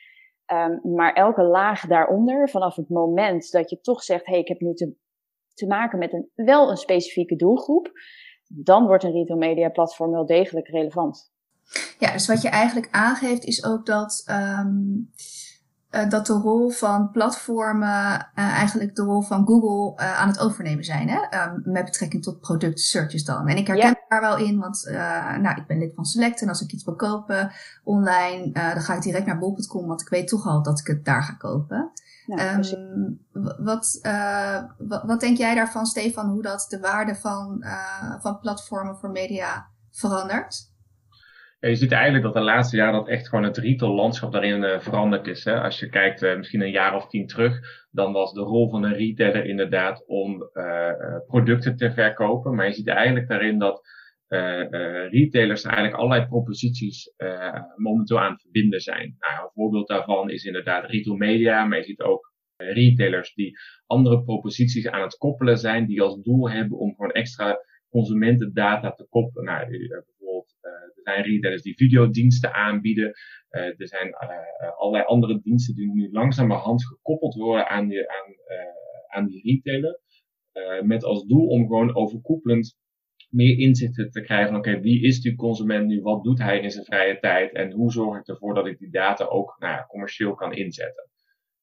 Um, 0.53 0.93
maar 0.93 1.13
elke 1.13 1.43
laag 1.43 1.87
daaronder, 1.87 2.49
vanaf 2.49 2.75
het 2.75 2.89
moment 2.89 3.51
dat 3.51 3.69
je 3.69 3.79
toch 3.79 4.03
zegt, 4.03 4.25
hé, 4.25 4.31
hey, 4.31 4.41
ik 4.41 4.47
heb 4.47 4.59
nu 4.59 4.73
te, 4.73 4.95
te 5.53 5.67
maken 5.67 5.99
met 5.99 6.13
een, 6.13 6.31
wel 6.35 6.69
een 6.69 6.77
specifieke 6.77 7.35
doelgroep, 7.35 7.91
dan 8.47 8.87
wordt 8.87 9.03
een 9.03 9.11
retail 9.11 9.39
media 9.39 9.69
platform 9.69 10.11
wel 10.11 10.25
degelijk 10.25 10.67
relevant. 10.67 11.35
Ja, 11.99 12.11
dus 12.11 12.27
wat 12.27 12.41
je 12.41 12.49
eigenlijk 12.49 12.87
aangeeft 12.91 13.43
is 13.43 13.63
ook 13.63 13.85
dat, 13.85 14.23
um, 14.59 15.11
uh, 15.91 16.09
dat 16.09 16.25
de 16.25 16.33
rol 16.33 16.69
van 16.69 17.11
platformen 17.11 17.87
uh, 17.89 18.27
eigenlijk 18.33 18.95
de 18.95 19.01
rol 19.01 19.21
van 19.21 19.47
Google 19.47 20.03
uh, 20.03 20.19
aan 20.19 20.27
het 20.27 20.39
overnemen 20.39 20.83
zijn. 20.83 21.09
Hè? 21.09 21.43
Um, 21.43 21.61
met 21.63 21.85
betrekking 21.85 22.23
tot 22.23 22.39
product 22.39 22.79
searches 22.79 23.23
dan. 23.23 23.47
En 23.47 23.57
ik 23.57 23.67
herken 23.67 23.87
ja. 23.87 24.05
daar 24.07 24.21
wel 24.21 24.37
in, 24.37 24.59
want 24.59 24.89
nou, 25.41 25.55
ik 25.55 25.67
ben 25.67 25.77
lid 25.77 25.95
van 25.95 26.05
Select 26.05 26.41
en 26.41 26.49
als 26.49 26.61
ik 26.61 26.71
iets 26.71 26.83
wil 26.83 26.95
kopen 26.95 27.51
online, 27.83 28.51
dan 28.51 28.81
ga 28.81 28.95
ik 28.95 29.01
direct 29.01 29.25
naar 29.25 29.37
bol.com, 29.37 29.87
want 29.87 30.01
ik 30.01 30.09
weet 30.09 30.27
toch 30.27 30.45
al 30.45 30.63
dat 30.63 30.79
ik 30.79 30.87
het 30.87 31.05
daar 31.05 31.23
ga 31.23 31.33
kopen. 31.33 31.91
Um, 32.27 33.19
wat, 33.57 33.99
wat, 34.77 35.03
wat 35.05 35.19
denk 35.19 35.37
jij 35.37 35.55
daarvan, 35.55 35.85
Stefan, 35.85 36.29
hoe 36.29 36.41
dat 36.41 36.65
de 36.69 36.79
waarde 36.79 37.15
van, 37.15 37.65
van 38.19 38.39
platformen 38.39 38.97
voor 38.97 39.11
media 39.11 39.67
verandert? 39.91 40.75
Je 41.59 41.75
ziet 41.75 41.91
eigenlijk 41.91 42.23
dat 42.23 42.33
de 42.33 42.41
laatste 42.41 42.75
jaren 42.75 42.93
dat 42.93 43.07
echt 43.07 43.29
gewoon 43.29 43.43
het 43.43 43.57
retail 43.57 43.93
landschap 43.93 44.31
daarin 44.31 44.63
uh, 44.63 44.79
veranderd 44.79 45.27
is. 45.27 45.43
Hè? 45.43 45.61
Als 45.61 45.79
je 45.79 45.89
kijkt 45.89 46.23
uh, 46.23 46.37
misschien 46.37 46.61
een 46.61 46.71
jaar 46.71 46.95
of 46.95 47.07
tien 47.07 47.27
terug, 47.27 47.59
dan 47.91 48.13
was 48.13 48.33
de 48.33 48.41
rol 48.41 48.69
van 48.69 48.83
een 48.83 48.93
retailer 48.93 49.45
inderdaad 49.45 50.03
om 50.07 50.49
uh, 50.53 50.91
producten 51.27 51.75
te 51.75 51.91
verkopen. 51.91 52.55
Maar 52.55 52.65
je 52.67 52.73
ziet 52.73 52.87
eigenlijk 52.87 53.27
daarin 53.27 53.59
dat 53.59 53.95
retailers 55.09 55.63
eigenlijk 55.63 55.95
allerlei 55.95 56.27
proposities 56.27 57.13
momenteel 57.75 58.19
aan 58.19 58.31
het 58.31 58.41
verbinden 58.41 58.79
zijn. 58.79 59.15
Nou, 59.19 59.43
een 59.43 59.51
voorbeeld 59.53 59.87
daarvan 59.87 60.29
is 60.29 60.43
inderdaad 60.43 60.89
retail 60.89 61.15
media, 61.15 61.65
maar 61.65 61.77
je 61.77 61.83
ziet 61.83 62.01
ook 62.01 62.33
retailers 62.55 63.33
die 63.33 63.57
andere 63.85 64.23
proposities 64.23 64.87
aan 64.87 65.01
het 65.01 65.17
koppelen 65.17 65.57
zijn, 65.57 65.85
die 65.85 66.01
als 66.01 66.21
doel 66.21 66.49
hebben 66.49 66.77
om 66.77 66.95
gewoon 66.95 67.11
extra 67.11 67.57
consumentendata 67.89 68.91
te 68.91 69.07
koppelen. 69.09 69.45
Nou, 69.45 69.67
zijn 71.11 71.23
retailers 71.23 71.61
die 71.61 71.75
videodiensten 71.75 72.53
aanbieden. 72.53 73.13
Uh, 73.51 73.61
er 73.61 73.87
zijn 73.87 74.07
uh, 74.07 74.77
allerlei 74.77 75.03
andere 75.03 75.39
diensten 75.41 75.75
die 75.75 75.91
nu 75.93 76.09
langzamerhand 76.11 76.85
gekoppeld 76.85 77.35
worden 77.35 77.67
aan 77.67 77.87
die, 77.87 78.09
aan, 78.09 78.35
aan 79.07 79.27
die 79.27 79.41
retailer. 79.41 79.99
met 80.83 81.03
als 81.03 81.25
doel 81.25 81.47
om 81.47 81.67
gewoon 81.67 81.95
overkoepelend 81.95 82.77
meer 83.29 83.57
inzichten 83.57 84.09
te 84.11 84.21
krijgen 84.21 84.47
van 84.47 84.57
oké, 84.57 84.79
wie 84.79 85.03
is 85.03 85.21
die 85.21 85.35
consument 85.35 85.87
nu, 85.87 86.01
wat 86.01 86.23
doet 86.23 86.39
hij 86.39 86.59
in 86.59 86.71
zijn 86.71 86.85
vrije 86.85 87.19
tijd 87.19 87.53
en 87.53 87.71
hoe 87.71 87.91
zorg 87.91 88.19
ik 88.19 88.27
ervoor 88.27 88.53
dat 88.53 88.67
ik 88.67 88.77
die 88.79 88.91
data 88.91 89.25
ook 89.25 89.55
nou 89.59 89.73
ja, 89.73 89.85
commercieel 89.87 90.33
kan 90.33 90.53
inzetten. 90.53 91.09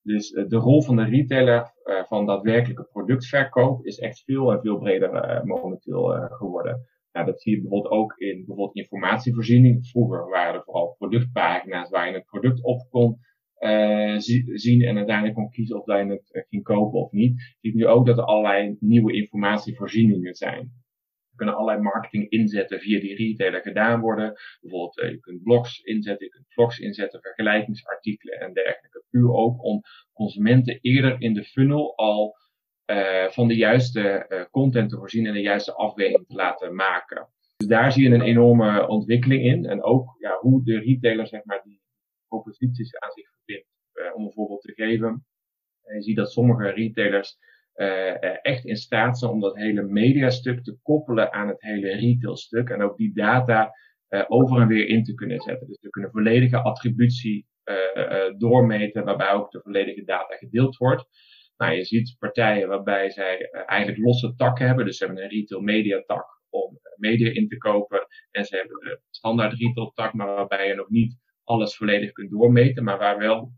Dus 0.02 0.30
de 0.30 0.56
rol 0.56 0.82
van 0.82 0.96
de 0.96 1.04
retailer 1.04 1.72
van 2.08 2.26
daadwerkelijke 2.26 2.84
productverkoop 2.84 3.86
is 3.86 3.98
echt 3.98 4.22
veel 4.24 4.52
en 4.52 4.60
veel 4.60 4.78
breder 4.78 5.40
momenteel 5.46 6.28
geworden. 6.30 6.88
Dat 7.22 7.42
zie 7.42 7.54
je 7.54 7.60
bijvoorbeeld 7.60 7.92
ook 7.92 8.16
in 8.16 8.36
bijvoorbeeld 8.36 8.76
informatievoorziening. 8.76 9.86
Vroeger 9.86 10.28
waren 10.28 10.54
er 10.54 10.64
vooral 10.64 10.94
productpagina's 10.98 11.90
waar 11.90 12.08
je 12.08 12.14
het 12.14 12.24
product 12.24 12.62
op 12.62 12.86
kon 12.90 13.18
uh, 13.58 14.16
zien 14.54 14.82
en 14.82 14.96
uiteindelijk 14.96 15.34
kon 15.34 15.50
kiezen 15.50 15.76
of 15.76 15.86
je 15.86 15.92
het 15.92 16.28
uh, 16.32 16.42
ging 16.48 16.62
kopen 16.62 17.00
of 17.00 17.12
niet. 17.12 17.40
Je 17.60 17.68
ziet 17.68 17.74
nu 17.74 17.86
ook 17.86 18.06
dat 18.06 18.18
er 18.18 18.24
allerlei 18.24 18.76
nieuwe 18.80 19.12
informatievoorzieningen 19.12 20.34
zijn. 20.34 20.60
Er 20.60 21.36
kunnen 21.36 21.54
allerlei 21.54 21.82
marketing 21.82 22.28
inzetten 22.28 22.80
via 22.80 23.00
die 23.00 23.16
retailer 23.16 23.60
gedaan 23.60 24.00
worden. 24.00 24.32
Bijvoorbeeld, 24.60 24.98
uh, 24.98 25.10
je 25.10 25.20
kunt 25.20 25.42
blogs 25.42 25.80
inzetten, 25.80 26.26
je 26.26 26.32
kunt 26.32 26.52
vlogs 26.52 26.78
inzetten, 26.78 27.20
vergelijkingsartikelen 27.20 28.40
en 28.40 28.52
dergelijke. 28.52 29.04
Puur 29.10 29.32
ook 29.32 29.64
om 29.64 29.80
consumenten 30.12 30.78
eerder 30.80 31.20
in 31.20 31.34
de 31.34 31.44
funnel 31.44 31.96
al 31.96 32.36
uh, 32.86 33.28
van 33.28 33.48
de 33.48 33.56
juiste 33.56 34.26
uh, 34.28 34.44
content 34.50 34.90
te 34.90 34.96
voorzien 34.96 35.26
en 35.26 35.32
de 35.32 35.40
juiste 35.40 35.74
afweging 35.74 36.26
te 36.26 36.34
laten 36.34 36.74
maken. 36.74 37.28
Dus 37.56 37.68
daar 37.68 37.92
zie 37.92 38.08
je 38.08 38.14
een 38.14 38.22
enorme 38.22 38.88
ontwikkeling 38.88 39.44
in. 39.44 39.66
En 39.66 39.82
ook 39.82 40.16
ja, 40.18 40.38
hoe 40.40 40.64
de 40.64 40.78
retailer 40.78 41.26
zeg 41.26 41.44
maar, 41.44 41.60
die 41.64 41.80
proposities 42.28 42.98
aan 42.98 43.10
zich 43.10 43.30
verbindt. 43.30 43.68
Uh, 43.94 44.16
om 44.16 44.24
een 44.24 44.32
voorbeeld 44.32 44.60
te 44.60 44.72
geven. 44.72 45.26
je 45.94 46.02
ziet 46.02 46.16
dat 46.16 46.32
sommige 46.32 46.70
retailers 46.70 47.38
echt 48.42 48.64
in 48.64 48.76
staat 48.76 49.18
zijn 49.18 49.30
om 49.30 49.40
dat 49.40 49.56
hele 49.56 49.82
mediastuk 49.82 50.64
te 50.64 50.78
koppelen 50.82 51.32
aan 51.32 51.48
het 51.48 51.62
hele 51.62 51.94
retailstuk. 51.94 52.70
En 52.70 52.82
ook 52.82 52.96
die 52.96 53.14
data 53.14 53.72
over 54.28 54.60
en 54.60 54.68
weer 54.68 54.86
in 54.88 55.04
te 55.04 55.14
kunnen 55.14 55.40
zetten. 55.40 55.66
Dus 55.66 55.80
we 55.80 55.90
kunnen 55.90 56.10
volledige 56.10 56.58
attributie 56.58 57.46
doormeten 58.36 59.04
waarbij 59.04 59.32
ook 59.32 59.50
de 59.50 59.60
volledige 59.60 60.04
data 60.04 60.36
gedeeld 60.36 60.76
wordt. 60.76 61.06
Nou, 61.56 61.74
je 61.74 61.84
ziet 61.84 62.16
partijen 62.18 62.68
waarbij 62.68 63.10
zij 63.10 63.50
eigenlijk 63.50 63.98
losse 63.98 64.34
takken 64.36 64.66
hebben. 64.66 64.84
Dus 64.84 64.96
ze 64.96 65.04
hebben 65.04 65.22
een 65.22 65.30
retail 65.30 65.60
media 65.60 66.02
tak 66.06 66.26
om 66.48 66.78
media 66.96 67.32
in 67.32 67.48
te 67.48 67.56
kopen. 67.56 68.06
En 68.30 68.44
ze 68.44 68.56
hebben 68.56 68.78
de 68.78 69.00
standaard 69.10 69.58
retail 69.58 69.90
tak, 69.94 70.12
maar 70.12 70.26
waarbij 70.26 70.68
je 70.68 70.74
nog 70.74 70.88
niet 70.88 71.16
alles 71.44 71.76
volledig 71.76 72.12
kunt 72.12 72.30
doormeten, 72.30 72.84
maar 72.84 72.98
waar 72.98 73.18
wel 73.18 73.52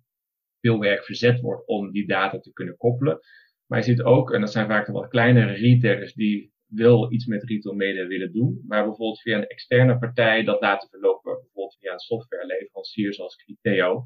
veel 0.60 0.78
werk 0.78 1.04
verzet 1.04 1.40
wordt 1.40 1.66
om 1.66 1.92
die 1.92 2.06
data 2.06 2.38
te 2.38 2.52
kunnen 2.52 2.76
koppelen. 2.76 3.20
Maar 3.66 3.78
je 3.78 3.84
ziet 3.84 4.02
ook, 4.02 4.32
en 4.32 4.40
dat 4.40 4.52
zijn 4.52 4.66
vaak 4.66 4.86
de 4.86 4.92
wat 4.92 5.08
kleinere 5.08 5.52
retailers 5.52 6.14
die 6.14 6.52
wel 6.66 7.12
iets 7.12 7.26
met 7.26 7.42
retail 7.42 7.74
media 7.74 8.06
willen 8.06 8.32
doen, 8.32 8.64
maar 8.66 8.84
bijvoorbeeld 8.84 9.20
via 9.20 9.36
een 9.36 9.46
externe 9.46 9.98
partij 9.98 10.44
dat 10.44 10.60
laten 10.60 10.88
verlopen, 10.88 11.32
bijvoorbeeld 11.32 11.76
via 11.78 11.92
een 11.92 11.98
softwareleverancier 11.98 13.14
zoals 13.14 13.36
Criteo. 13.36 14.02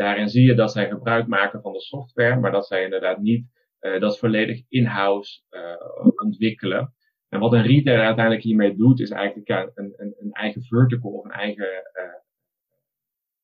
Daarin 0.00 0.28
zie 0.28 0.46
je 0.46 0.54
dat 0.54 0.72
zij 0.72 0.88
gebruik 0.88 1.26
maken 1.26 1.60
van 1.62 1.72
de 1.72 1.80
software, 1.80 2.40
maar 2.40 2.50
dat 2.50 2.66
zij 2.66 2.84
inderdaad 2.84 3.18
niet 3.18 3.46
uh, 3.80 4.00
dat 4.00 4.18
volledig 4.18 4.62
in-house 4.68 5.40
uh, 5.50 6.12
ontwikkelen. 6.24 6.94
En 7.28 7.40
wat 7.40 7.52
een 7.52 7.62
retailer 7.62 8.04
uiteindelijk 8.04 8.44
hiermee 8.44 8.76
doet, 8.76 9.00
is 9.00 9.10
eigenlijk 9.10 9.48
een, 9.48 9.92
een, 9.96 10.14
een 10.18 10.32
eigen 10.32 10.62
vertical 10.62 11.10
of 11.10 11.24
een 11.24 11.30
eigen, 11.30 11.68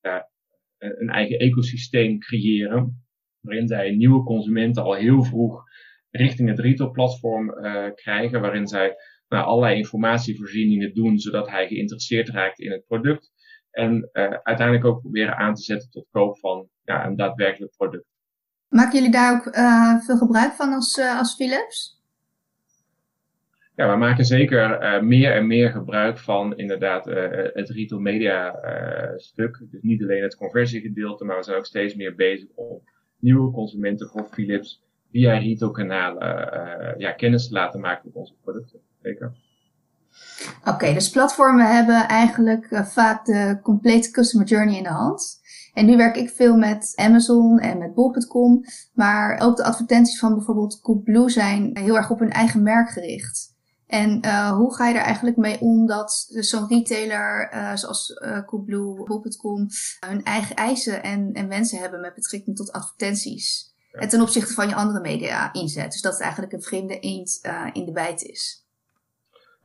uh, 0.03 0.21
een 0.79 1.09
eigen 1.09 1.39
ecosysteem 1.39 2.19
creëren, 2.19 3.07
waarin 3.41 3.69
zij 3.69 3.91
nieuwe 3.91 4.25
consumenten 4.25 4.83
al 4.83 4.95
heel 4.95 5.23
vroeg 5.23 5.63
richting 6.11 6.49
het 6.49 6.59
retailplatform 6.59 7.51
uh, 7.51 7.87
krijgen, 7.95 8.41
waarin 8.41 8.67
zij 8.67 8.95
nou, 9.29 9.45
allerlei 9.45 9.77
informatievoorzieningen 9.77 10.95
doen, 10.95 11.19
zodat 11.19 11.49
hij 11.49 11.67
geïnteresseerd 11.67 12.29
raakt 12.29 12.59
in 12.59 12.71
het 12.71 12.85
product. 12.87 13.33
En 13.77 14.09
uh, 14.13 14.31
uiteindelijk 14.43 14.85
ook 14.85 15.01
proberen 15.01 15.37
aan 15.37 15.55
te 15.55 15.63
zetten 15.63 15.91
tot 15.91 16.07
koop 16.11 16.39
van 16.39 16.69
ja, 16.85 17.07
een 17.07 17.17
daadwerkelijk 17.17 17.73
product. 17.77 18.05
Maken 18.69 18.95
jullie 18.95 19.11
daar 19.11 19.35
ook 19.35 19.55
uh, 19.55 19.97
veel 20.01 20.17
gebruik 20.17 20.53
van 20.53 20.73
als, 20.73 20.99
als 20.99 21.35
Philips? 21.35 22.01
Ja, 23.75 23.91
we 23.91 23.97
maken 23.97 24.25
zeker 24.25 24.83
uh, 24.83 25.01
meer 25.01 25.33
en 25.33 25.47
meer 25.47 25.71
gebruik 25.71 26.19
van 26.19 26.57
inderdaad 26.57 27.07
uh, 27.07 27.15
het 27.53 27.69
retail 27.69 28.01
media 28.01 28.65
uh, 28.65 29.17
stuk. 29.17 29.67
Dus 29.71 29.83
niet 29.83 30.03
alleen 30.03 30.23
het 30.23 30.37
conversiegedeelte, 30.37 31.25
maar 31.25 31.37
we 31.37 31.43
zijn 31.43 31.57
ook 31.57 31.67
steeds 31.67 31.95
meer 31.95 32.15
bezig 32.15 32.49
om 32.55 32.83
nieuwe 33.19 33.53
consumenten 33.53 34.09
voor 34.09 34.29
Philips 34.31 34.83
via 35.11 35.39
retailkanalen 35.39 36.95
ja, 36.99 37.13
kennis 37.13 37.49
te 37.49 37.55
laten 37.55 37.81
maken 37.81 38.03
met 38.05 38.15
onze 38.15 38.35
producten. 38.43 38.81
Zeker. 39.03 39.33
Oké, 40.61 40.71
okay, 40.71 40.95
dus 40.95 41.11
platformen 41.11 41.75
hebben 41.75 42.09
eigenlijk 42.09 42.69
vaak 42.85 43.25
de 43.25 43.59
complete 43.63 44.11
customer 44.11 44.47
journey 44.47 44.77
in 44.77 44.83
de 44.83 44.89
hand. 44.89 45.41
En 45.77 45.87
nu 45.87 45.97
werk 45.97 46.17
ik 46.17 46.31
veel 46.31 46.57
met 46.57 46.93
Amazon 46.95 47.59
en 47.59 47.79
met 47.79 47.95
bol.com, 47.95 48.65
maar 48.93 49.41
ook 49.41 49.57
de 49.57 49.65
advertenties 49.65 50.19
van 50.19 50.35
bijvoorbeeld 50.35 50.81
Coolblue 50.81 51.31
zijn 51.31 51.71
heel 51.79 51.97
erg 51.97 52.11
op 52.11 52.19
hun 52.19 52.31
eigen 52.31 52.63
merk 52.63 52.91
gericht. 52.91 53.55
En 53.87 54.27
uh, 54.27 54.51
hoe 54.51 54.75
ga 54.75 54.89
je 54.89 54.95
er 54.95 55.05
eigenlijk 55.05 55.37
mee 55.37 55.61
om 55.61 55.87
dat 55.87 56.27
zo'n 56.29 56.69
retailer 56.69 57.53
uh, 57.55 57.77
zoals 57.77 58.21
uh, 58.25 58.45
Coolblue, 58.45 59.05
Bol.com 59.05 59.67
hun 60.07 60.25
eigen 60.25 60.57
eisen 60.57 61.03
en, 61.03 61.33
en 61.33 61.49
wensen 61.49 61.79
hebben 61.79 62.01
met 62.01 62.15
betrekking 62.15 62.57
tot 62.57 62.73
advertenties? 62.73 63.75
Ja. 63.93 64.01
En 64.01 64.09
ten 64.09 64.21
opzichte 64.21 64.53
van 64.53 64.69
je 64.69 64.75
andere 64.75 65.01
media 65.01 65.53
inzet. 65.53 65.93
Dus 65.93 66.01
dat 66.01 66.13
het 66.13 66.23
eigenlijk 66.23 66.53
een 66.53 66.63
vreemde 66.63 66.99
eend 66.99 67.41
in 67.73 67.85
de 67.85 67.93
bijt 67.93 68.23
is. 68.23 68.66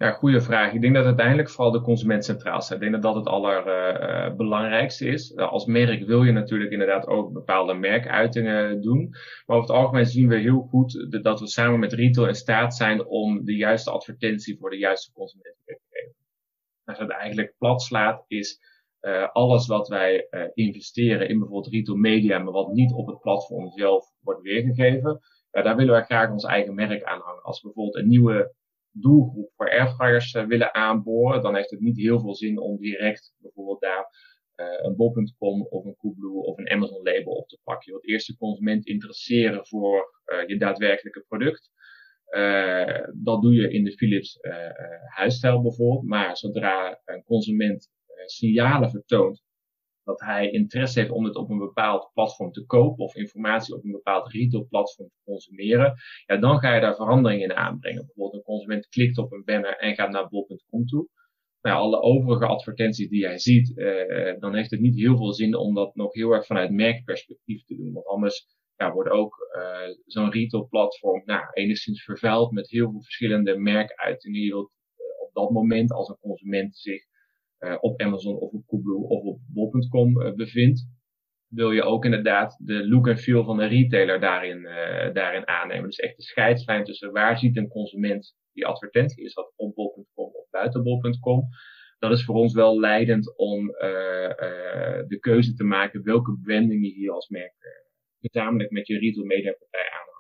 Ja, 0.02 0.12
goede 0.12 0.42
vraag. 0.42 0.74
Ik 0.74 0.82
denk 0.82 0.96
dat 0.96 1.06
uiteindelijk 1.06 1.50
vooral 1.50 1.72
de 1.72 1.82
consument 1.82 2.26
centraal 2.26 2.62
staat. 2.62 2.74
Ik 2.74 2.80
denk 2.80 2.92
dat 2.92 3.02
dat 3.02 3.16
het 3.16 3.28
allerbelangrijkste 3.28 5.06
uh, 5.06 5.14
is. 5.14 5.32
Uh, 5.32 5.52
als 5.52 5.66
merk 5.66 6.06
wil 6.06 6.24
je 6.24 6.32
natuurlijk 6.32 6.72
inderdaad 6.72 7.08
ook 7.08 7.34
bepaalde 7.34 7.74
merkuitingen 7.74 8.82
doen. 8.82 9.10
Maar 9.46 9.58
over 9.58 9.70
het 9.70 9.78
algemeen 9.78 10.06
zien 10.06 10.28
we 10.28 10.38
heel 10.38 10.62
goed 10.70 11.08
dat 11.24 11.40
we 11.40 11.48
samen 11.48 11.80
met 11.80 11.94
retail 11.94 12.28
in 12.28 12.36
staat 12.36 12.76
zijn 12.76 13.06
om 13.06 13.46
de 13.46 13.56
juiste 13.56 13.92
advertentie 13.92 14.58
voor 14.58 14.70
de 14.70 14.78
juiste 14.78 15.12
consument 15.12 15.56
te 15.66 15.80
geven. 15.90 16.16
Als 16.86 17.00
het 17.00 17.10
eigenlijk 17.10 17.54
plat 17.58 17.82
slaat 17.82 18.26
is 18.28 18.60
alles 19.32 19.68
wat 19.68 19.88
wij 19.88 20.28
investeren 20.54 21.30
in 21.30 21.40
bijvoorbeeld 21.40 21.74
retail 21.74 21.98
media, 21.98 22.40
maar 22.40 22.54
wat 22.54 22.74
niet 22.74 22.94
op 22.94 23.08
het 23.08 23.20
platform 23.20 23.72
zelf 23.72 24.06
wordt 24.22 24.42
weergegeven. 24.42 25.20
daar 25.52 25.76
willen 25.76 25.94
wij 25.94 26.04
graag 26.04 26.32
ons 26.32 26.44
eigen 26.44 26.76
merk 26.76 27.04
aan 27.04 27.22
hangen. 27.22 27.44
Als 27.44 27.62
bijvoorbeeld 27.62 27.96
een 27.96 28.08
nieuwe 28.08 28.54
doelgroep 28.92 29.52
voor 29.56 29.70
airfryers 29.70 30.34
uh, 30.34 30.46
willen 30.46 30.74
aanboren, 30.74 31.42
dan 31.42 31.56
heeft 31.56 31.70
het 31.70 31.80
niet 31.80 31.98
heel 31.98 32.20
veel 32.20 32.36
zin 32.36 32.60
om 32.60 32.78
direct 32.78 33.34
bijvoorbeeld 33.38 33.82
daar 33.82 34.06
uh, 34.56 34.68
een 34.82 34.96
bol.com 34.96 35.62
of 35.70 35.86
een 35.86 35.96
Coolblue 35.96 36.44
of 36.44 36.58
een 36.58 36.70
Amazon 36.70 37.04
label 37.04 37.34
op 37.34 37.48
te 37.48 37.60
pakken. 37.64 37.86
Je 37.86 37.92
wilt 37.92 38.08
eerst 38.08 38.28
de 38.28 38.38
consument 38.38 38.86
interesseren 38.86 39.66
voor 39.68 40.22
uh, 40.26 40.48
je 40.48 40.58
daadwerkelijke 40.58 41.26
product. 41.28 41.70
dat 43.24 43.42
doe 43.42 43.54
je 43.54 43.72
in 43.72 43.84
de 43.84 43.92
Philips 43.92 44.38
huisstijl 45.06 45.62
bijvoorbeeld. 45.62 46.04
Maar 46.04 46.38
zodra 46.38 47.02
een 47.06 47.24
consument 47.24 47.90
signalen 48.26 48.90
vertoont 48.90 49.42
dat 50.04 50.20
hij 50.20 50.50
interesse 50.50 51.00
heeft 51.00 51.12
om 51.12 51.26
het 51.26 51.36
op 51.36 51.50
een 51.50 51.58
bepaald 51.58 52.10
platform 52.14 52.52
te 52.52 52.66
kopen 52.66 53.04
of 53.04 53.16
informatie 53.16 53.76
op 53.76 53.84
een 53.84 53.92
bepaald 53.92 54.32
retail 54.32 54.68
platform 54.68 55.08
te 55.08 55.22
consumeren, 55.24 55.94
ja, 56.26 56.38
dan 56.38 56.60
ga 56.60 56.74
je 56.74 56.82
daar 56.82 56.96
veranderingen 56.96 57.50
in 57.50 57.56
aanbrengen. 57.56 58.06
Bijvoorbeeld 58.06 58.34
een 58.34 58.54
consument 58.54 58.88
klikt 58.88 59.18
op 59.18 59.32
een 59.32 59.44
banner 59.44 59.78
en 59.78 59.96
gaat 59.96 60.12
naar 60.12 60.30
bol.com 60.30 60.86
toe. 60.86 61.08
Nou, 61.62 61.78
alle 61.78 62.02
overige 62.02 62.46
advertenties 62.46 63.10
die 63.10 63.26
hij 63.26 63.38
ziet, 63.38 63.78
uh, 63.78 64.40
dan 64.40 64.56
heeft 64.56 64.72
het 64.72 64.80
niet 64.80 64.96
heel 64.96 65.18
veel 65.18 65.34
zin 65.34 65.56
om 65.56 65.74
dat 65.74 65.96
nog 65.96 66.14
heel 66.14 66.32
erg 66.32 66.46
vanuit 66.46 66.72
merkperspectief 66.72 67.64
te 67.64 67.76
doen. 67.76 67.94
Want 67.94 68.06
anders 68.06 68.46
ja, 68.76 68.94
wordt 68.94 69.10
ook 69.10 69.36
uh, 69.58 69.96
zo'n 70.06 70.32
retail 70.32 70.68
platform 70.68 71.22
nou, 71.26 71.44
enigszins 71.54 72.04
vervuild 72.04 72.52
met 72.52 72.70
heel 72.70 72.92
veel 72.92 73.02
verschillende 73.02 73.58
merkuitingen. 73.58 74.42
Je 74.42 74.48
wilt 74.48 74.72
uh, 74.98 75.28
op 75.28 75.34
dat 75.34 75.50
moment 75.50 75.92
als 75.92 76.10
een 76.10 76.20
consument 76.20 76.78
zich 76.78 77.06
op 77.80 78.02
Amazon 78.02 78.36
of 78.36 78.52
op 78.52 78.66
Coolblue 78.68 79.08
of 79.08 79.24
op 79.24 79.40
bol.com 79.48 80.22
uh, 80.22 80.34
bevindt, 80.34 80.88
wil 81.48 81.72
je 81.72 81.84
ook 81.84 82.06
inderdaad 82.06 82.60
de 82.66 82.88
look 82.88 83.08
en 83.08 83.18
feel 83.18 83.44
van 83.44 83.58
de 83.58 83.66
retailer 83.66 84.20
daarin, 84.20 84.58
uh, 84.58 85.14
daarin 85.14 85.48
aannemen. 85.48 85.86
Dus 85.86 86.00
echt 86.00 86.16
de 86.16 86.24
scheidslijn 86.24 86.84
tussen 86.84 87.12
waar 87.12 87.38
ziet 87.38 87.58
een 87.58 87.68
consument 87.68 88.36
die 88.54 88.66
advertentie, 88.66 89.24
is 89.24 89.34
dat 89.34 89.54
op 89.56 89.76
bol.com 89.76 90.30
of 90.34 90.50
buiten 90.50 90.84
bol.com. 90.84 91.48
Dat 92.00 92.12
is 92.12 92.24
voor 92.26 92.36
ons 92.36 92.54
wel 92.54 92.80
leidend 92.80 93.38
om 93.38 93.68
de 95.08 95.18
keuze 95.20 95.54
te 95.54 95.64
maken 95.64 96.04
welke 96.04 96.40
branding 96.44 96.86
je 96.86 96.94
hier 96.94 97.12
als 97.12 97.30
merk 97.30 97.54
gezamenlijk 98.20 98.72
met 98.72 98.88
je 98.88 99.00
retail 99.00 99.26
media 99.26 99.52
partij 99.60 99.90
aan 99.90 100.11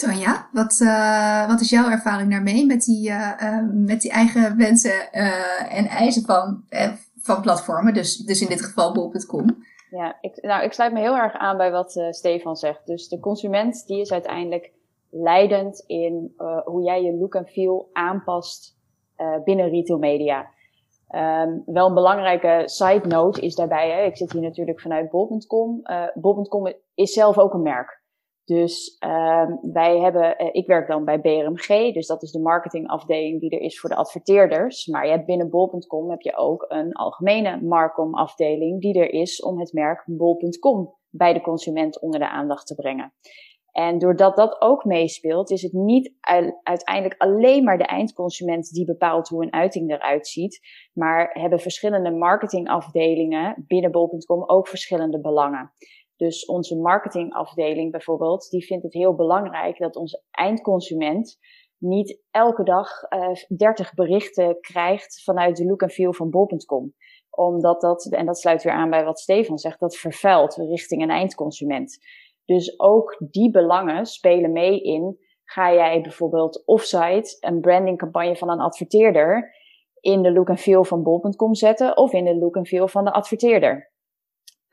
Tanja, 0.00 0.48
wat, 0.52 0.80
uh, 0.82 1.48
wat 1.48 1.60
is 1.60 1.70
jouw 1.70 1.90
ervaring 1.90 2.30
daarmee 2.30 2.66
met 2.66 2.84
die, 2.84 3.10
uh, 3.10 3.32
uh, 3.42 3.58
met 3.72 4.00
die 4.00 4.10
eigen 4.10 4.56
wensen 4.56 5.12
en 5.70 5.86
eisen 5.86 6.22
van, 6.22 6.64
van 7.22 7.40
platformen, 7.40 7.94
dus, 7.94 8.16
dus 8.16 8.40
in 8.40 8.48
dit 8.48 8.64
geval 8.64 8.92
bol.com? 8.92 9.64
Ja, 9.90 10.16
ik, 10.20 10.42
nou, 10.42 10.64
ik 10.64 10.72
sluit 10.72 10.92
me 10.92 11.00
heel 11.00 11.16
erg 11.16 11.32
aan 11.32 11.56
bij 11.56 11.70
wat 11.70 12.02
Stefan 12.10 12.56
zegt. 12.56 12.86
Dus 12.86 13.08
de 13.08 13.20
consument 13.20 13.86
die 13.86 14.00
is 14.00 14.12
uiteindelijk 14.12 14.72
leidend 15.10 15.84
in 15.86 16.34
hoe 16.64 16.82
jij 16.82 17.02
je 17.02 17.12
look 17.12 17.34
en 17.34 17.46
feel 17.46 17.88
aanpast 17.92 18.76
binnen 19.44 19.68
retail 19.68 19.98
media. 19.98 20.50
Um, 21.14 21.62
wel 21.66 21.86
een 21.86 21.94
belangrijke 21.94 22.62
side 22.64 23.06
note 23.06 23.40
is 23.40 23.54
daarbij, 23.54 23.90
hè, 23.90 24.02
ik 24.02 24.16
zit 24.16 24.32
hier 24.32 24.42
natuurlijk 24.42 24.80
vanuit 24.80 25.10
bol.com. 25.10 25.82
bol.com 26.14 26.72
is 26.94 27.12
zelf 27.12 27.38
ook 27.38 27.54
een 27.54 27.62
merk. 27.62 27.99
Dus 28.44 28.96
um, 29.04 29.72
wij 29.72 29.98
hebben, 29.98 30.42
uh, 30.42 30.48
ik 30.52 30.66
werk 30.66 30.88
dan 30.88 31.04
bij 31.04 31.20
BRMG, 31.20 31.92
dus 31.94 32.06
dat 32.06 32.22
is 32.22 32.30
de 32.30 32.40
marketingafdeling 32.40 33.40
die 33.40 33.50
er 33.50 33.60
is 33.60 33.80
voor 33.80 33.90
de 33.90 33.96
adverteerders. 33.96 34.86
Maar 34.86 35.06
je 35.06 35.12
hebt 35.12 35.26
binnen 35.26 35.50
bol.com 35.50 36.10
heb 36.10 36.20
je 36.20 36.36
ook 36.36 36.64
een 36.68 36.92
algemene 36.92 37.60
Marcom 37.62 38.14
afdeling 38.14 38.80
die 38.80 38.98
er 38.98 39.12
is 39.12 39.42
om 39.42 39.58
het 39.58 39.72
merk 39.72 40.02
bol.com 40.06 40.94
bij 41.10 41.32
de 41.32 41.40
consument 41.40 42.00
onder 42.00 42.20
de 42.20 42.28
aandacht 42.28 42.66
te 42.66 42.74
brengen. 42.74 43.12
En 43.72 43.98
doordat 43.98 44.36
dat 44.36 44.60
ook 44.60 44.84
meespeelt, 44.84 45.50
is 45.50 45.62
het 45.62 45.72
niet 45.72 46.12
uiteindelijk 46.62 47.20
alleen 47.20 47.64
maar 47.64 47.78
de 47.78 47.86
eindconsument 47.86 48.70
die 48.70 48.84
bepaalt 48.84 49.28
hoe 49.28 49.42
een 49.42 49.52
uiting 49.52 49.90
eruit 49.90 50.26
ziet, 50.26 50.60
maar 50.92 51.30
hebben 51.32 51.60
verschillende 51.60 52.10
marketingafdelingen 52.10 53.64
binnen 53.66 53.90
bol.com 53.90 54.42
ook 54.46 54.68
verschillende 54.68 55.20
belangen. 55.20 55.72
Dus 56.20 56.44
onze 56.44 56.76
marketingafdeling 56.76 57.90
bijvoorbeeld, 57.90 58.50
die 58.50 58.64
vindt 58.64 58.82
het 58.82 58.92
heel 58.92 59.14
belangrijk 59.14 59.78
dat 59.78 59.96
onze 59.96 60.22
eindconsument 60.30 61.38
niet 61.78 62.20
elke 62.30 62.62
dag 62.62 62.88
uh, 63.08 63.28
eh, 63.28 63.36
30 63.56 63.94
berichten 63.94 64.60
krijgt 64.60 65.22
vanuit 65.22 65.56
de 65.56 65.64
look 65.64 65.82
en 65.82 65.90
feel 65.90 66.12
van 66.12 66.30
bol.com. 66.30 66.94
Omdat 67.30 67.80
dat, 67.80 68.12
en 68.12 68.26
dat 68.26 68.38
sluit 68.38 68.62
weer 68.62 68.72
aan 68.72 68.90
bij 68.90 69.04
wat 69.04 69.20
Stefan 69.20 69.58
zegt, 69.58 69.80
dat 69.80 69.96
vervuilt 69.96 70.54
richting 70.56 71.02
een 71.02 71.10
eindconsument. 71.10 71.98
Dus 72.44 72.80
ook 72.80 73.22
die 73.30 73.50
belangen 73.50 74.06
spelen 74.06 74.52
mee 74.52 74.82
in, 74.82 75.18
ga 75.44 75.72
jij 75.72 76.00
bijvoorbeeld 76.00 76.62
offsite 76.66 77.36
een 77.40 77.60
brandingcampagne 77.60 78.36
van 78.36 78.50
een 78.50 78.60
adverteerder 78.60 79.54
in 80.00 80.22
de 80.22 80.32
look 80.32 80.48
en 80.48 80.58
feel 80.58 80.84
van 80.84 81.02
bol.com 81.02 81.54
zetten 81.54 81.96
of 81.96 82.12
in 82.12 82.24
de 82.24 82.36
look 82.36 82.56
en 82.56 82.66
feel 82.66 82.88
van 82.88 83.04
de 83.04 83.12
adverteerder. 83.12 83.90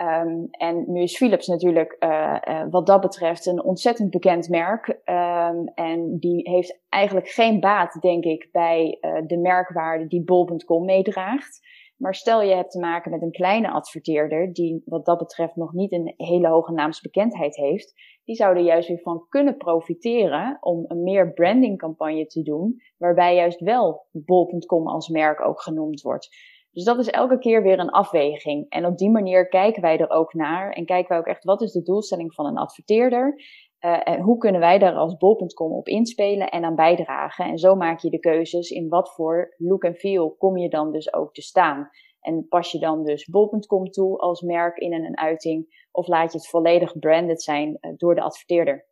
Um, 0.02 0.48
en 0.52 0.84
nu 0.88 1.02
is 1.02 1.18
Philips 1.18 1.48
natuurlijk 1.48 1.96
uh, 2.00 2.38
uh, 2.48 2.64
wat 2.70 2.86
dat 2.86 3.02
betreft 3.02 3.46
een 3.46 3.64
ontzettend 3.64 4.10
bekend 4.10 4.50
merk. 4.50 4.88
Um, 4.88 5.68
en 5.68 6.18
die 6.20 6.50
heeft 6.50 6.80
eigenlijk 6.90 7.28
geen 7.28 7.60
baat, 7.60 8.02
denk 8.02 8.24
ik, 8.24 8.50
bij 8.52 8.98
uh, 9.02 9.22
de 9.28 9.38
merkwaarde 9.38 10.08
die 10.08 10.24
bol.com 10.24 10.86
meedraagt. 10.86 11.60
Maar 11.98 12.16
stel 12.16 12.42
je 12.42 12.56
hebt 12.56 12.72
te 12.72 12.80
maken 12.80 13.12
met 13.12 13.22
een 13.22 13.32
kleine 13.32 13.72
adverteerder 13.72 14.54
die 14.54 14.82
wat 14.86 15.06
dat 15.06 15.18
betreft 15.18 15.56
nog 15.56 15.74
niet 15.74 15.92
een 15.92 16.14
hele 16.18 16.48
hoge 16.48 16.72
naamsbekendheid 16.72 17.56
heeft. 17.56 17.94
Die 18.24 18.36
zou 18.36 18.56
er 18.56 18.64
juist 18.64 18.88
weer 18.88 19.00
van 19.00 19.26
kunnen 19.30 19.58
profiteren 19.58 20.58
om 20.60 20.86
een 20.88 21.04
meer 21.04 21.34
brandingcampagne 21.34 22.26
te 22.26 22.42
doen. 22.42 22.82
Waarbij 22.98 23.36
juist 23.36 23.60
wel 23.60 24.06
bol.com 24.12 24.88
als 24.88 25.08
merk 25.08 25.42
ook 25.42 25.62
genoemd 25.62 26.02
wordt. 26.02 26.30
Dus 26.78 26.86
dat 26.86 27.00
is 27.00 27.10
elke 27.10 27.38
keer 27.38 27.64
weer 27.64 27.80
een 27.80 27.90
afweging. 27.90 28.70
En 28.70 28.86
op 28.86 28.98
die 28.98 29.10
manier 29.10 29.48
kijken 29.48 29.82
wij 29.82 29.98
er 29.98 30.10
ook 30.10 30.34
naar. 30.34 30.72
En 30.72 30.86
kijken 30.86 31.10
wij 31.10 31.18
ook 31.18 31.26
echt 31.26 31.44
wat 31.44 31.62
is 31.62 31.72
de 31.72 31.82
doelstelling 31.82 32.34
van 32.34 32.46
een 32.46 32.58
adverteerder. 32.58 33.42
Uh, 33.86 34.00
en 34.04 34.22
hoe 34.22 34.38
kunnen 34.38 34.62
wij 34.62 34.80
daar 34.80 34.96
als 34.96 35.18
bol.com 35.18 35.72
op 35.72 35.88
inspelen 35.88 36.50
en 36.50 36.64
aan 36.64 36.76
bijdragen? 36.76 37.46
En 37.46 37.58
zo 37.58 37.76
maak 37.76 38.00
je 38.00 38.10
de 38.10 38.20
keuzes 38.20 38.70
in 38.70 38.90
wat 38.90 39.14
voor 39.14 39.54
look 39.58 39.84
en 39.84 39.96
feel 39.96 40.36
kom 40.36 40.58
je 40.58 40.70
dan 40.70 40.92
dus 40.92 41.14
ook 41.14 41.34
te 41.34 41.42
staan. 41.42 41.90
En 42.20 42.48
pas 42.48 42.72
je 42.72 42.80
dan 42.80 43.04
dus 43.04 43.26
bol.com 43.26 43.90
toe 43.90 44.18
als 44.18 44.42
merk 44.42 44.78
in 44.78 44.94
een 44.94 45.18
uiting 45.18 45.88
of 45.92 46.08
laat 46.08 46.32
je 46.32 46.38
het 46.38 46.48
volledig 46.48 47.00
branded 47.00 47.42
zijn 47.42 47.78
uh, 47.82 47.92
door 47.96 48.16
de 48.16 48.22
adverteerder? 48.22 48.86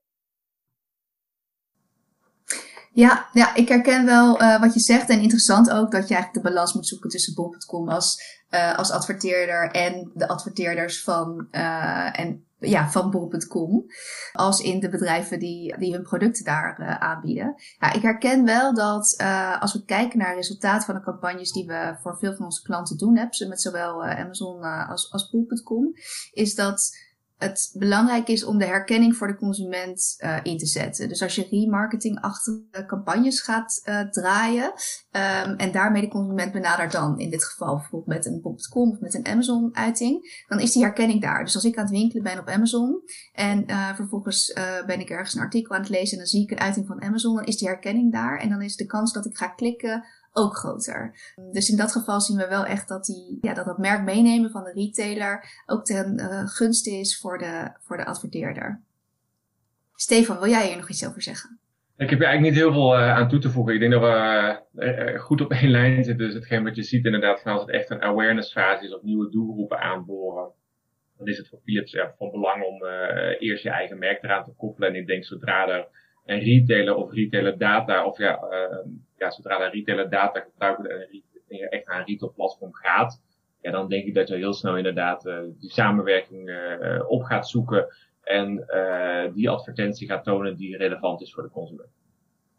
Ja, 2.96 3.30
ja, 3.34 3.56
ik 3.56 3.70
herken 3.70 4.06
wel 4.06 4.42
uh, 4.42 4.60
wat 4.60 4.74
je 4.74 4.80
zegt. 4.80 5.10
En 5.10 5.22
interessant 5.22 5.70
ook 5.70 5.92
dat 5.92 6.08
je 6.08 6.14
eigenlijk 6.14 6.46
de 6.46 6.52
balans 6.52 6.74
moet 6.74 6.88
zoeken 6.88 7.10
tussen 7.10 7.34
bol.com 7.34 7.90
als, 7.90 8.22
uh, 8.50 8.78
als 8.78 8.92
adverteerder 8.92 9.72
en 9.72 10.12
de 10.14 10.28
adverteerders 10.28 11.04
van, 11.04 11.48
uh, 11.52 12.20
en, 12.20 12.46
ja, 12.60 12.90
van 12.90 13.12
bol.com. 13.12 13.86
Als 14.34 14.62
in 14.62 14.80
de 14.80 14.90
bedrijven 14.90 15.40
die, 15.40 15.78
die 15.78 15.94
hun 15.94 16.04
producten 16.04 16.46
daar 16.46 16.98
aanbieden. 17.00 17.56
Ja, 17.80 17.94
ik 17.94 18.02
herken 18.02 18.46
wel 18.46 18.74
dat 18.74 19.24
als 19.60 19.74
we 19.74 19.84
kijken 19.86 20.18
naar 20.18 20.36
resultaten 20.36 20.86
van 20.86 20.96
de 20.96 21.04
campagnes 21.04 21.52
die 21.52 21.66
we 21.66 21.98
voor 22.02 22.18
veel 22.18 22.36
van 22.36 22.46
onze 22.46 22.62
klanten 22.62 22.98
doen, 22.98 23.18
hebben, 23.18 23.50
met 23.50 23.62
zowel 23.62 24.06
Amazon 24.06 24.62
als, 24.88 25.12
als 25.12 25.30
bol.com, 25.30 25.94
is 26.32 26.56
dat 26.56 27.05
het 27.38 27.72
belangrijk 27.74 28.28
is 28.28 28.44
om 28.44 28.58
de 28.58 28.66
herkenning 28.66 29.16
voor 29.16 29.28
de 29.28 29.36
consument 29.36 30.16
uh, 30.24 30.38
in 30.44 30.58
te 30.58 30.66
zetten. 30.66 31.10
Dus 31.10 31.22
als 31.22 31.36
je 31.36 31.48
remarketing-achtige 31.50 32.86
campagnes 32.88 33.42
gaat 33.42 33.82
uh, 33.86 34.00
draaien 34.00 34.66
um, 34.66 35.56
en 35.56 35.72
daarmee 35.72 36.02
de 36.02 36.08
consument 36.08 36.52
benadert 36.52 36.92
dan, 36.92 37.20
in 37.20 37.30
dit 37.30 37.44
geval 37.44 37.76
bijvoorbeeld 37.76 38.18
met 38.18 38.26
een 38.26 38.42
bol.com 38.42 38.92
of 38.92 39.00
met 39.00 39.14
een 39.14 39.26
Amazon-uiting, 39.26 40.44
dan 40.48 40.60
is 40.60 40.72
die 40.72 40.84
herkenning 40.84 41.22
daar. 41.22 41.44
Dus 41.44 41.56
als 41.56 41.66
ik 41.66 41.78
aan 41.78 41.84
het 41.84 41.94
winkelen 41.94 42.24
ben 42.24 42.40
op 42.40 42.48
Amazon 42.48 43.02
en 43.34 43.64
uh, 43.70 43.96
vervolgens 43.96 44.54
ben 44.86 45.00
ik 45.00 45.10
ergens 45.10 45.34
een 45.34 45.42
artikel 45.42 45.76
aan 45.76 45.82
het 45.82 45.90
lezen 45.90 46.12
en 46.12 46.18
dan 46.18 46.28
zie 46.28 46.44
ik 46.44 46.52
een 46.52 46.60
uiting 46.60 46.88
van 46.88 47.02
Amazon, 47.02 47.36
dan 47.36 47.46
is 47.46 47.58
die 47.58 47.68
herkenning 47.68 48.12
daar 48.12 48.40
en 48.40 48.50
dan 48.50 48.62
is 48.62 48.76
de 48.76 48.86
kans 48.86 49.14
dat 49.14 49.26
ik 49.26 49.38
ga 49.38 49.48
klikken 49.48 50.06
ook 50.36 50.56
groter. 50.56 51.34
Dus 51.52 51.70
in 51.70 51.78
dat 51.78 51.92
geval 51.92 52.22
zien 52.22 52.38
we 52.38 52.48
wel 52.48 52.66
echt 52.66 52.88
dat, 52.88 53.06
die, 53.06 53.38
ja, 53.42 53.54
dat 53.54 53.66
dat 53.66 53.78
merk 53.78 54.04
meenemen 54.04 54.52
van 54.52 54.64
de 54.64 54.72
retailer 54.72 55.62
ook 55.66 55.86
ten 55.86 56.20
uh, 56.20 56.48
gunste 56.48 56.92
is 56.92 57.20
voor 57.20 57.38
de, 57.38 57.72
voor 57.80 57.98
de 57.98 58.06
adverteerder. 58.06 58.82
Stefan, 59.96 60.40
wil 60.40 60.50
jij 60.50 60.68
hier 60.68 60.78
nog 60.78 60.90
iets 60.90 61.08
over 61.08 61.22
zeggen? 61.22 61.60
Ik 61.98 62.10
heb 62.10 62.20
er 62.20 62.26
eigenlijk 62.26 62.56
niet 62.56 62.64
heel 62.64 62.74
veel 62.74 63.00
uh, 63.00 63.12
aan 63.12 63.30
toe 63.30 63.40
te 63.40 63.50
voegen. 63.50 63.74
Ik 63.74 63.80
denk 63.80 63.92
dat 63.92 64.02
we 64.02 64.60
uh, 64.74 65.20
goed 65.20 65.42
op 65.42 65.52
één 65.62 65.70
lijn 65.70 66.04
zitten. 66.04 66.26
Dus 66.26 66.34
hetgeen 66.34 66.64
wat 66.64 66.76
je 66.76 66.84
ziet 66.84 67.06
inderdaad, 67.06 67.42
van 67.42 67.52
als 67.52 67.62
het 67.62 67.72
echt 67.72 67.90
een 67.90 68.02
awareness 68.02 68.52
fase 68.52 68.86
is 68.86 68.94
of 68.94 69.02
nieuwe 69.02 69.30
doelgroepen 69.30 69.80
aanboren, 69.80 70.52
dan 71.18 71.28
is 71.28 71.38
het 71.38 71.48
voor 71.48 71.60
Philips 71.64 71.92
ja, 71.92 72.14
van 72.18 72.32
belang 72.32 72.64
om 72.64 72.86
eerst 73.40 73.64
je 73.64 73.70
eigen 73.70 73.98
merk 73.98 74.24
eraan 74.24 74.44
te 74.44 74.54
koppelen. 74.58 74.90
En 74.90 74.96
ik 74.96 75.08
denk 75.08 75.26
zodra 75.26 75.68
er 75.68 75.88
een 76.26 76.40
retailer 76.40 76.96
of 76.96 77.12
retailer 77.12 77.58
data, 77.58 78.06
of 78.06 78.18
ja, 78.18 78.40
ja, 79.18 79.32
zodra 79.32 79.58
de 79.58 79.70
retailer 79.70 80.10
data 80.10 80.40
gebruikt 80.40 80.88
en 80.88 81.70
echt 81.70 81.88
naar 81.88 82.00
een 82.00 82.06
retail 82.06 82.34
platform 82.36 82.74
gaat, 82.74 83.22
ja, 83.66 83.72
dan 83.72 83.90
denk 83.90 84.06
ik 84.06 84.14
dat 84.14 84.28
je 84.28 84.36
heel 84.36 84.54
snel 84.54 84.78
inderdaad 84.78 85.26
uh, 85.26 85.40
die 85.60 85.72
samenwerking 85.72 86.50
uh, 86.50 87.10
op 87.10 87.24
gaat 87.24 87.50
zoeken 87.50 87.88
en 88.24 88.66
uh, 88.68 89.34
die 89.34 89.50
advertentie 89.50 90.08
gaat 90.08 90.24
tonen 90.24 90.56
die 90.56 90.78
relevant 90.78 91.22
is 91.22 91.34
voor 91.34 91.44
de 91.44 91.50
consument. 91.50 91.90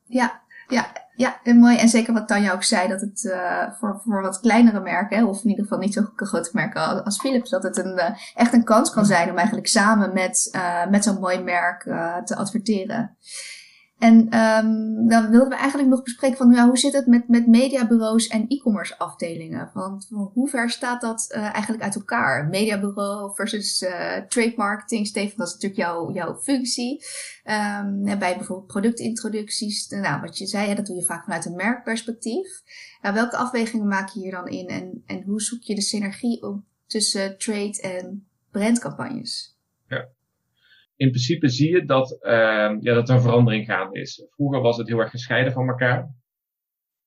Ja, 0.04 0.42
ja, 0.68 0.92
ja, 1.14 1.40
en 1.42 1.56
mooi. 1.56 1.76
En 1.76 1.88
zeker 1.88 2.12
wat 2.12 2.28
Tanja 2.28 2.52
ook 2.52 2.62
zei, 2.62 2.88
dat 2.88 3.00
het 3.00 3.36
voor, 3.78 4.00
voor 4.04 4.22
wat 4.22 4.40
kleinere 4.40 4.80
merken, 4.80 5.26
of 5.26 5.42
in 5.42 5.50
ieder 5.50 5.64
geval 5.64 5.78
niet 5.78 5.92
zo 5.92 6.02
grote 6.16 6.50
merken 6.52 7.04
als 7.04 7.20
Philips, 7.20 7.50
dat 7.50 7.62
het 7.62 7.76
een, 7.76 7.98
echt 8.34 8.52
een 8.52 8.64
kans 8.64 8.90
kan 8.90 9.04
zijn 9.04 9.30
om 9.30 9.36
eigenlijk 9.36 9.66
samen 9.66 10.12
met, 10.12 10.58
met 10.90 11.04
zo'n 11.04 11.20
mooi 11.20 11.42
merk 11.42 11.82
te 12.24 12.36
adverteren. 12.36 13.16
En 13.98 14.38
um, 14.38 15.08
dan 15.08 15.30
wilden 15.30 15.48
we 15.48 15.54
eigenlijk 15.54 15.88
nog 15.88 16.02
bespreken 16.02 16.36
van 16.36 16.52
ja, 16.52 16.66
hoe 16.66 16.78
zit 16.78 16.92
het 16.92 17.06
met, 17.06 17.28
met 17.28 17.46
mediabureaus 17.46 18.26
en 18.26 18.48
e-commerce 18.48 18.98
afdelingen? 18.98 19.70
Want 19.74 20.08
hoe 20.10 20.48
ver 20.48 20.70
staat 20.70 21.00
dat 21.00 21.32
uh, 21.36 21.42
eigenlijk 21.42 21.82
uit 21.82 21.94
elkaar? 21.94 22.48
Mediabureau 22.48 23.34
versus 23.34 23.82
uh, 23.82 24.16
trade 24.16 24.52
marketing. 24.56 25.06
Stefan, 25.06 25.36
dat 25.36 25.46
is 25.46 25.52
natuurlijk 25.52 25.80
jouw, 25.80 26.12
jouw 26.12 26.36
functie. 26.36 27.04
Um, 27.44 28.18
bij 28.18 28.36
bijvoorbeeld 28.36 28.66
productintroducties. 28.66 29.88
Nou, 29.88 30.20
wat 30.20 30.38
je 30.38 30.46
zei, 30.46 30.68
hè, 30.68 30.74
dat 30.74 30.86
doe 30.86 30.96
je 30.96 31.04
vaak 31.04 31.24
vanuit 31.24 31.44
een 31.44 31.56
merkperspectief. 31.56 32.62
Nou, 33.02 33.14
welke 33.14 33.36
afwegingen 33.36 33.88
maak 33.88 34.08
je 34.08 34.20
hier 34.20 34.30
dan 34.30 34.48
in? 34.48 34.66
En, 34.66 35.02
en 35.06 35.22
hoe 35.22 35.40
zoek 35.40 35.62
je 35.62 35.74
de 35.74 35.80
synergie 35.82 36.42
op 36.42 36.60
tussen 36.86 37.38
trade 37.38 37.80
en 37.80 38.26
brandcampagnes? 38.50 39.55
In 40.96 41.08
principe 41.08 41.48
zie 41.48 41.70
je 41.70 41.84
dat, 41.84 42.18
uh, 42.22 42.30
ja, 42.80 42.94
dat 42.94 43.08
er 43.08 43.14
een 43.14 43.20
verandering 43.20 43.66
gaande 43.66 44.00
is. 44.00 44.26
Vroeger 44.30 44.60
was 44.60 44.76
het 44.76 44.88
heel 44.88 44.98
erg 44.98 45.10
gescheiden 45.10 45.52
van 45.52 45.68
elkaar. 45.68 46.14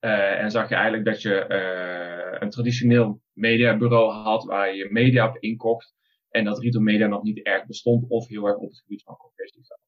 Uh, 0.05 0.41
en 0.41 0.51
zag 0.51 0.69
je 0.69 0.75
eigenlijk 0.75 1.05
dat 1.05 1.21
je 1.21 1.45
uh, 1.49 2.39
een 2.39 2.49
traditioneel 2.49 3.21
mediabureau 3.33 4.11
had 4.11 4.43
waar 4.43 4.75
je 4.75 4.87
media 4.91 5.27
op 5.27 5.37
inkocht. 5.37 5.93
En 6.29 6.43
dat 6.43 6.59
retail 6.59 6.83
media 6.83 7.07
nog 7.07 7.23
niet 7.23 7.45
erg 7.45 7.65
bestond 7.65 8.09
of 8.09 8.27
heel 8.27 8.45
erg 8.47 8.57
op 8.57 8.69
het 8.69 8.79
gebied 8.79 9.03
van 9.03 9.15
conversie 9.15 9.63
zat. 9.63 9.79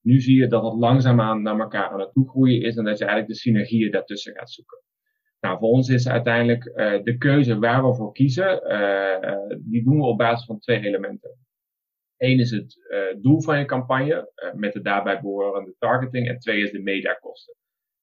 Nu 0.00 0.20
zie 0.20 0.36
je 0.36 0.46
dat 0.46 0.62
het 0.62 0.74
langzaamaan 0.74 1.42
naar 1.42 1.58
elkaar 1.58 1.90
aan 1.90 2.00
het 2.00 2.12
toegroeien 2.12 2.62
is 2.62 2.76
en 2.76 2.84
dat 2.84 2.98
je 2.98 3.04
eigenlijk 3.04 3.32
de 3.32 3.40
synergieën 3.40 3.90
daartussen 3.90 4.34
gaat 4.34 4.50
zoeken. 4.50 4.78
Nou, 5.40 5.58
voor 5.58 5.68
ons 5.68 5.88
is 5.88 6.08
uiteindelijk 6.08 6.64
uh, 6.64 7.02
de 7.02 7.16
keuze 7.16 7.58
waar 7.58 7.86
we 7.86 7.94
voor 7.94 8.12
kiezen, 8.12 8.60
die 9.64 9.84
doen 9.84 9.96
we 9.96 10.04
op 10.04 10.18
basis 10.18 10.46
van 10.46 10.58
twee 10.58 10.80
elementen. 10.80 11.47
Eén 12.18 12.38
is 12.38 12.50
het 12.50 12.76
uh, 12.88 13.22
doel 13.22 13.42
van 13.42 13.58
je 13.58 13.64
campagne 13.64 14.32
uh, 14.34 14.52
met 14.52 14.72
de 14.72 14.80
daarbij 14.80 15.20
behorende 15.20 15.74
targeting. 15.78 16.28
En 16.28 16.38
twee 16.38 16.62
is 16.62 16.70
de 16.70 16.82
mediakosten. 16.82 17.54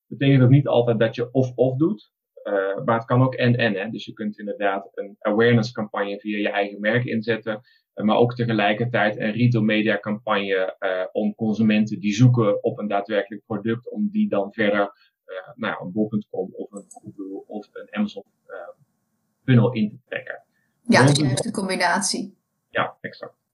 Dat 0.08 0.18
betekent 0.18 0.44
ook 0.44 0.50
niet 0.50 0.68
altijd 0.68 1.00
dat 1.00 1.16
je 1.16 1.32
of-of 1.32 1.78
doet. 1.78 2.14
Uh, 2.44 2.84
maar 2.84 2.96
het 2.96 3.06
kan 3.06 3.22
ook 3.22 3.36
en-en. 3.36 3.92
Dus 3.92 4.06
je 4.06 4.14
kunt 4.14 4.40
inderdaad 4.40 4.90
een 4.94 5.16
awareness 5.20 5.72
campagne 5.72 6.20
via 6.20 6.38
je 6.38 6.50
eigen 6.50 6.80
merk 6.80 7.06
inzetten. 7.06 7.62
maar 7.94 8.18
ook 8.18 8.36
tegelijkertijd 8.36 9.20
een 9.20 9.32
retail 9.32 9.64
media 9.64 10.00
campagne 10.00 10.76
om 11.12 11.36
consumenten 11.36 12.00
die 12.00 12.14
zoeken 12.14 12.64
op 12.64 12.80
een 12.80 12.88
daadwerkelijk 12.88 13.46
product. 13.46 13.90
Om 13.90 14.10
die 14.12 14.30
dan 14.30 14.54
verder 14.54 14.92
nou 15.56 15.74
ja, 15.74 15.80
een 15.80 15.92
bol.com 15.92 16.54
of 16.54 16.72
een 16.72 16.86
Google 16.88 17.44
of 17.48 17.68
een 17.72 17.88
Amazon 17.92 18.24
funnel 19.44 19.74
in 19.74 19.90
te 19.90 19.98
trekken. 20.06 20.44
Ja, 20.82 21.06
dus 21.06 21.18
juist 21.18 21.44
de 21.44 21.52
combinatie. 21.52 22.38
Ja, 22.70 22.98
exact. 23.02 23.45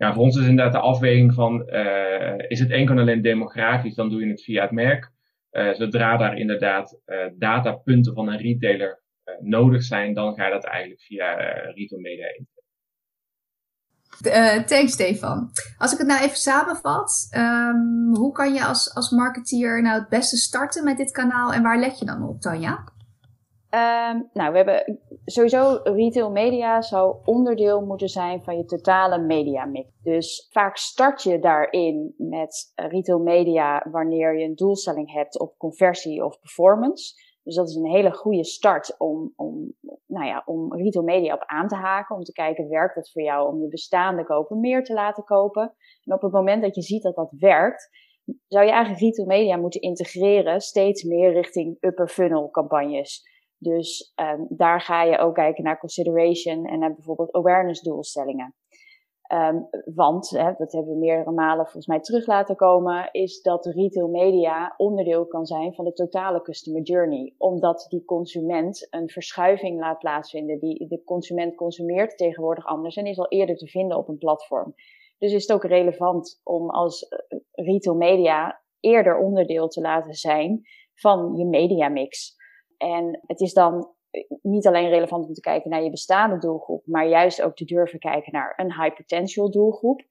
Ja, 0.00 0.12
voor 0.12 0.22
ons 0.22 0.36
is 0.36 0.46
inderdaad 0.46 0.72
de 0.72 0.78
afweging 0.78 1.34
van, 1.34 1.62
uh, 1.66 2.38
is 2.48 2.60
het 2.60 2.70
enkel 2.70 2.94
en 2.94 3.00
alleen 3.00 3.22
demografisch, 3.22 3.94
dan 3.94 4.08
doe 4.08 4.20
je 4.20 4.30
het 4.30 4.42
via 4.42 4.62
het 4.62 4.70
merk. 4.70 5.10
Uh, 5.52 5.74
zodra 5.74 6.16
daar 6.16 6.38
inderdaad 6.38 7.00
uh, 7.06 7.16
datapunten 7.38 8.14
van 8.14 8.28
een 8.28 8.38
retailer 8.38 9.02
nodig 9.40 9.82
zijn, 9.82 10.14
dan 10.14 10.34
ga 10.34 10.46
je 10.46 10.52
dat 10.52 10.64
eigenlijk 10.64 11.02
via 11.02 11.34
retail 11.74 12.00
media 12.00 12.26
in. 12.26 12.48
thanks 14.66 14.92
Stefan. 14.92 15.50
Als 15.78 15.92
ik 15.92 15.98
het 15.98 16.06
nou 16.06 16.22
even 16.22 16.36
samenvat, 16.36 17.28
um, 17.36 18.14
hoe 18.14 18.32
kan 18.32 18.54
je 18.54 18.64
als, 18.64 18.94
als 18.94 19.10
marketeer 19.10 19.82
nou 19.82 19.98
het 19.98 20.08
beste 20.08 20.36
starten 20.36 20.84
met 20.84 20.96
dit 20.96 21.10
kanaal 21.10 21.52
en 21.52 21.62
waar 21.62 21.78
let 21.78 21.98
je 21.98 22.04
dan 22.04 22.28
op, 22.28 22.40
Tanja? 22.40 22.84
Um, 23.74 24.30
nou, 24.32 24.50
we 24.50 24.56
hebben 24.56 25.00
sowieso 25.24 25.80
retail 25.82 26.30
media 26.30 26.80
zou 26.80 27.16
onderdeel 27.24 27.80
moeten 27.86 28.08
zijn 28.08 28.42
van 28.42 28.56
je 28.56 28.64
totale 28.64 29.18
media 29.18 29.64
mix. 29.64 29.88
Dus 30.02 30.48
vaak 30.52 30.76
start 30.76 31.22
je 31.22 31.38
daarin 31.38 32.14
met 32.16 32.72
retail 32.74 33.18
media 33.18 33.86
wanneer 33.90 34.38
je 34.38 34.44
een 34.44 34.54
doelstelling 34.54 35.12
hebt 35.12 35.38
op 35.38 35.54
conversie 35.58 36.24
of 36.24 36.40
performance. 36.40 37.14
Dus 37.42 37.54
dat 37.54 37.68
is 37.68 37.74
een 37.74 37.90
hele 37.90 38.12
goede 38.12 38.44
start 38.44 38.94
om, 38.98 39.32
om, 39.36 39.72
nou 40.06 40.26
ja, 40.26 40.42
om 40.44 40.74
retail 40.74 41.04
media 41.04 41.34
op 41.34 41.44
aan 41.46 41.68
te 41.68 41.76
haken. 41.76 42.16
Om 42.16 42.22
te 42.22 42.32
kijken, 42.32 42.68
werkt 42.68 42.94
het 42.94 43.10
voor 43.10 43.22
jou 43.22 43.52
om 43.52 43.60
je 43.60 43.68
bestaande 43.68 44.24
kopen 44.24 44.60
meer 44.60 44.84
te 44.84 44.94
laten 44.94 45.24
kopen? 45.24 45.74
En 46.04 46.14
op 46.14 46.22
het 46.22 46.32
moment 46.32 46.62
dat 46.62 46.74
je 46.74 46.82
ziet 46.82 47.02
dat 47.02 47.14
dat 47.14 47.34
werkt, 47.38 47.90
zou 48.46 48.64
je 48.64 48.70
eigenlijk 48.70 49.02
retail 49.02 49.26
media 49.26 49.56
moeten 49.56 49.80
integreren 49.80 50.60
steeds 50.60 51.02
meer 51.02 51.32
richting 51.32 51.76
upper 51.80 52.08
funnel 52.08 52.50
campagnes. 52.50 53.29
Dus 53.62 54.12
um, 54.16 54.46
daar 54.48 54.80
ga 54.80 55.02
je 55.02 55.18
ook 55.18 55.34
kijken 55.34 55.64
naar 55.64 55.78
consideration 55.78 56.66
en 56.66 56.78
naar 56.78 56.94
bijvoorbeeld 56.94 57.32
awareness 57.32 57.80
doelstellingen. 57.80 58.54
Um, 59.32 59.68
want, 59.94 60.30
hè, 60.30 60.52
dat 60.56 60.72
hebben 60.72 60.92
we 60.92 60.98
meerdere 60.98 61.30
malen 61.30 61.64
volgens 61.64 61.86
mij 61.86 62.00
terug 62.00 62.26
laten 62.26 62.56
komen, 62.56 63.08
is 63.12 63.42
dat 63.42 63.66
retail 63.66 64.08
media 64.08 64.74
onderdeel 64.76 65.26
kan 65.26 65.46
zijn 65.46 65.74
van 65.74 65.84
de 65.84 65.92
totale 65.92 66.42
customer 66.42 66.82
journey. 66.82 67.34
Omdat 67.38 67.86
die 67.88 68.04
consument 68.04 68.86
een 68.90 69.08
verschuiving 69.08 69.80
laat 69.80 69.98
plaatsvinden. 69.98 70.58
Die, 70.58 70.88
de 70.88 71.02
consument 71.04 71.54
consumeert 71.54 72.16
tegenwoordig 72.16 72.66
anders 72.66 72.96
en 72.96 73.06
is 73.06 73.18
al 73.18 73.28
eerder 73.28 73.56
te 73.56 73.66
vinden 73.66 73.96
op 73.96 74.08
een 74.08 74.18
platform. 74.18 74.74
Dus 75.18 75.32
is 75.32 75.42
het 75.42 75.52
ook 75.52 75.64
relevant 75.64 76.40
om 76.44 76.70
als 76.70 77.08
eh, 77.08 77.38
retail 77.52 77.96
media 77.96 78.62
eerder 78.80 79.18
onderdeel 79.18 79.68
te 79.68 79.80
laten 79.80 80.14
zijn 80.14 80.60
van 80.94 81.36
je 81.36 81.46
mediamix. 81.46 82.38
En 82.80 83.20
het 83.26 83.40
is 83.40 83.52
dan 83.52 83.88
niet 84.42 84.66
alleen 84.66 84.88
relevant 84.88 85.26
om 85.26 85.32
te 85.32 85.40
kijken 85.40 85.70
naar 85.70 85.82
je 85.82 85.90
bestaande 85.90 86.38
doelgroep, 86.38 86.86
maar 86.86 87.08
juist 87.08 87.42
ook 87.42 87.56
te 87.56 87.64
durven 87.64 87.98
kijken 87.98 88.32
naar 88.32 88.52
een 88.56 88.72
high 88.72 88.96
potential 88.96 89.50
doelgroep. 89.50 90.02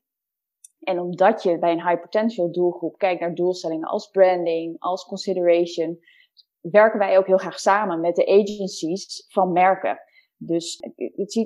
En 0.80 1.00
omdat 1.00 1.44
je 1.44 1.60
bij 1.60 1.72
een 1.72 1.88
high 1.88 2.02
potential 2.02 2.52
doelgroep 2.52 2.98
kijkt 2.98 3.22
naar 3.22 3.36
doelstellingen 3.36 3.88
als 3.88 4.10
branding, 4.10 4.76
als 4.80 5.06
consideration, 5.06 6.00
werken 6.62 7.00
wij 7.00 7.18
ook 7.18 7.28
heel 7.28 7.38
graag 7.38 7.60
samen 7.60 8.00
met 8.00 8.16
de 8.16 8.28
agencies 8.28 9.26
van 9.28 9.52
merken. 9.52 10.00
Dus 10.42 10.78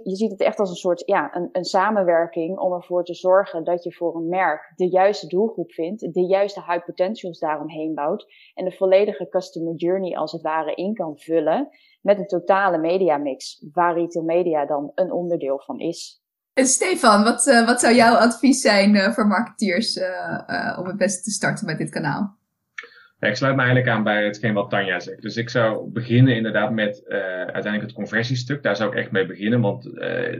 je 0.04 0.16
ziet 0.16 0.32
het 0.32 0.42
echt 0.42 0.60
als 0.60 0.70
een 0.70 0.76
soort 0.76 1.04
ja, 1.06 1.36
een, 1.36 1.50
een 1.52 1.64
samenwerking 1.64 2.58
om 2.58 2.74
ervoor 2.74 3.04
te 3.04 3.14
zorgen 3.14 3.64
dat 3.64 3.84
je 3.84 3.94
voor 3.94 4.16
een 4.16 4.28
merk 4.28 4.72
de 4.76 4.90
juiste 4.90 5.28
doelgroep 5.28 5.72
vindt, 5.72 6.14
de 6.14 6.26
juiste 6.26 6.64
high 6.68 6.86
potentials 6.86 7.40
daaromheen 7.40 7.94
bouwt 7.94 8.26
en 8.54 8.66
de 8.66 8.72
volledige 8.72 9.28
customer 9.30 9.76
journey 9.76 10.18
als 10.18 10.32
het 10.32 10.42
ware 10.42 10.76
in 10.76 10.94
kan 10.94 11.18
vullen 11.18 11.70
met 12.02 12.20
een 12.20 12.28
totale 12.28 12.78
mediamix, 12.78 13.66
waar 13.72 13.94
retail 13.94 14.26
media 14.26 14.66
dan 14.66 14.92
een 14.96 15.12
onderdeel 15.12 15.62
van 15.66 15.80
is. 15.80 16.22
En 16.54 16.66
Stefan, 16.66 17.24
wat, 17.24 17.48
uh, 17.48 17.66
wat 17.66 17.80
zou 17.80 17.96
jouw 17.96 18.16
advies 18.16 18.62
zijn 18.62 18.96
uh, 18.96 19.12
voor 19.12 19.28
marketeers 19.28 19.98
uh, 19.98 20.78
om 20.80 20.86
het 20.86 20.98
beste 20.98 21.24
te 21.24 21.32
starten 21.32 21.66
met 21.66 21.78
dit 21.78 21.90
kanaal? 21.90 22.38
Ik 23.24 23.36
sluit 23.36 23.56
me 23.56 23.62
eigenlijk 23.62 23.90
aan 23.96 24.04
bij 24.04 24.26
hetgeen 24.26 24.54
wat 24.54 24.70
Tanja 24.70 25.00
zegt. 25.00 25.22
Dus 25.22 25.38
ik 25.38 25.50
zou 25.50 25.92
beginnen 25.92 26.36
inderdaad 26.36 26.72
met 26.72 27.06
uiteindelijk 27.08 27.82
het 27.82 27.94
conversiestuk. 27.94 28.64
Daar 28.64 28.76
zou 28.76 28.92
ik 28.92 28.98
echt 28.98 29.12
mee 29.12 29.26
beginnen, 29.26 29.62
want 29.62 29.84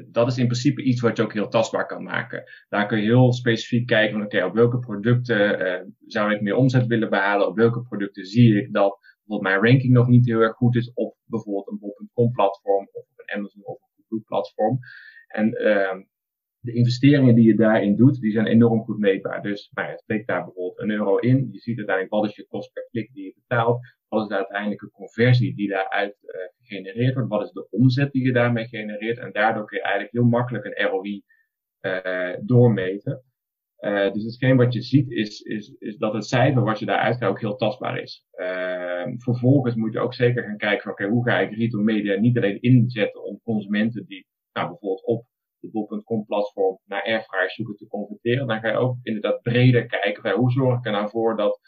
dat 0.06 0.28
is 0.28 0.38
in 0.38 0.46
principe 0.46 0.84
iets 0.84 1.02
wat 1.02 1.18
je 1.18 1.24
ook 1.24 1.34
heel 1.34 1.48
tastbaar 1.48 1.86
kan 1.86 2.04
maken. 2.04 2.44
Daar 2.70 2.86
kun 2.86 2.98
je 2.98 3.04
heel 3.04 3.34
specifiek 3.34 3.88
kijken 3.88 4.14
van 4.14 4.26
oké, 4.26 4.44
op 4.44 4.54
welke 4.54 4.80
producten 4.80 5.96
zou 6.08 6.34
ik 6.34 6.42
meer 6.42 6.56
omzet 6.56 6.86
willen 6.88 7.10
behalen? 7.10 7.48
Op 7.48 7.56
welke 7.56 7.82
producten 7.82 8.26
zie 8.26 8.62
ik 8.62 8.74
dat 8.74 9.00
bijvoorbeeld 9.24 9.62
mijn 9.62 9.72
ranking 9.72 9.94
nog 9.94 10.08
niet 10.08 10.26
heel 10.26 10.40
erg 10.40 10.56
goed 10.56 10.76
is 10.76 10.92
op 10.94 11.16
bijvoorbeeld 11.26 11.68
een 11.68 11.80
bol.com 11.80 12.32
platform 12.32 12.90
of 12.92 13.06
een 13.16 13.38
Amazon 13.38 13.66
of 13.66 13.78
een 13.82 14.04
Google 14.10 14.26
platform. 14.26 14.80
En 15.28 15.62
uh, 15.62 16.04
de 16.64 16.74
investeringen 16.74 17.36
die 17.36 17.46
je 17.46 17.56
daarin 17.56 17.96
doet, 17.96 18.20
die 18.20 18.32
zijn 18.32 18.48
enorm 18.48 18.84
goed 18.84 18.98
meetbaar. 18.98 19.42
Dus 19.42 19.70
nou 19.74 19.88
ja, 19.90 19.98
steek 19.98 20.28
daar 20.28 20.44
bijvoorbeeld 20.44 20.80
een 20.80 20.92
euro 20.92 21.18
in. 21.18 21.50
Je 21.52 21.60
ziet 21.60 21.78
uiteindelijk 21.78 22.16
wat 22.16 22.30
is 22.30 22.36
je 22.36 22.48
kost 22.48 22.74
per 22.74 22.88
klik 22.92 23.14
die 23.14 23.24
je 23.24 23.34
betaalt. 23.36 23.80
Wat 24.08 24.22
is 24.22 24.28
de 24.28 24.36
uiteindelijke 24.36 24.90
conversie 24.92 25.56
die 25.56 25.70
daaruit 25.70 26.18
uh, 26.22 26.36
gegenereerd 26.62 27.14
wordt. 27.14 27.30
Wat 27.30 27.44
is 27.44 27.52
de 27.52 27.68
omzet 27.70 28.12
die 28.12 28.24
je 28.26 28.32
daarmee 28.32 28.68
genereert. 28.68 29.18
En 29.18 29.32
daardoor 29.32 29.66
kun 29.66 29.78
je 29.78 29.84
eigenlijk 29.84 30.14
heel 30.14 30.26
makkelijk 30.26 30.66
een 30.66 30.88
ROI 30.88 31.24
uh, 31.82 32.36
doormeten. 32.42 33.24
Uh, 33.80 34.12
dus 34.12 34.24
hetgeen 34.24 34.58
wat 34.58 34.74
je 34.74 34.82
ziet 34.82 35.12
is, 35.12 35.42
is, 35.42 35.76
is 35.80 35.98
dat 35.98 36.14
het 36.14 36.26
cijfer 36.26 36.64
wat 36.64 36.80
je 36.80 36.86
daaruit 36.86 37.18
krijgt 37.18 37.36
ook 37.36 37.42
heel 37.42 37.56
tastbaar 37.56 38.00
is. 38.00 38.26
Uh, 38.36 39.06
vervolgens 39.18 39.76
moet 39.76 39.94
je 39.94 40.00
ook 40.00 40.14
zeker 40.14 40.44
gaan 40.44 40.58
kijken 40.58 40.82
van 40.82 40.92
oké, 40.92 41.08
hoe 41.08 41.26
ga 41.26 41.40
ik 41.40 41.56
retail 41.56 41.84
media 41.84 42.20
niet 42.20 42.38
alleen 42.38 42.62
inzetten 42.62 43.24
om 43.24 43.40
consumenten 43.44 44.06
die 44.06 44.28
nou, 44.54 44.68
bijvoorbeeld 44.68 45.06
op 45.06 45.26
de 45.64 45.72
bol.com 45.72 46.26
platform 46.26 46.80
naar 46.86 47.04
airfryers 47.04 47.56
zoeken 47.56 47.76
te 47.76 47.88
converteren. 47.88 48.48
Dan 48.48 48.60
ga 48.60 48.70
je 48.70 48.78
ook 48.78 48.98
inderdaad 49.04 49.42
breder 49.42 49.86
kijken 49.86 50.22
van 50.22 50.32
hoe 50.32 50.52
zorg 50.52 50.78
ik 50.78 50.86
er 50.86 50.92
nou 50.92 51.10
voor 51.10 51.38
dat 51.38 51.60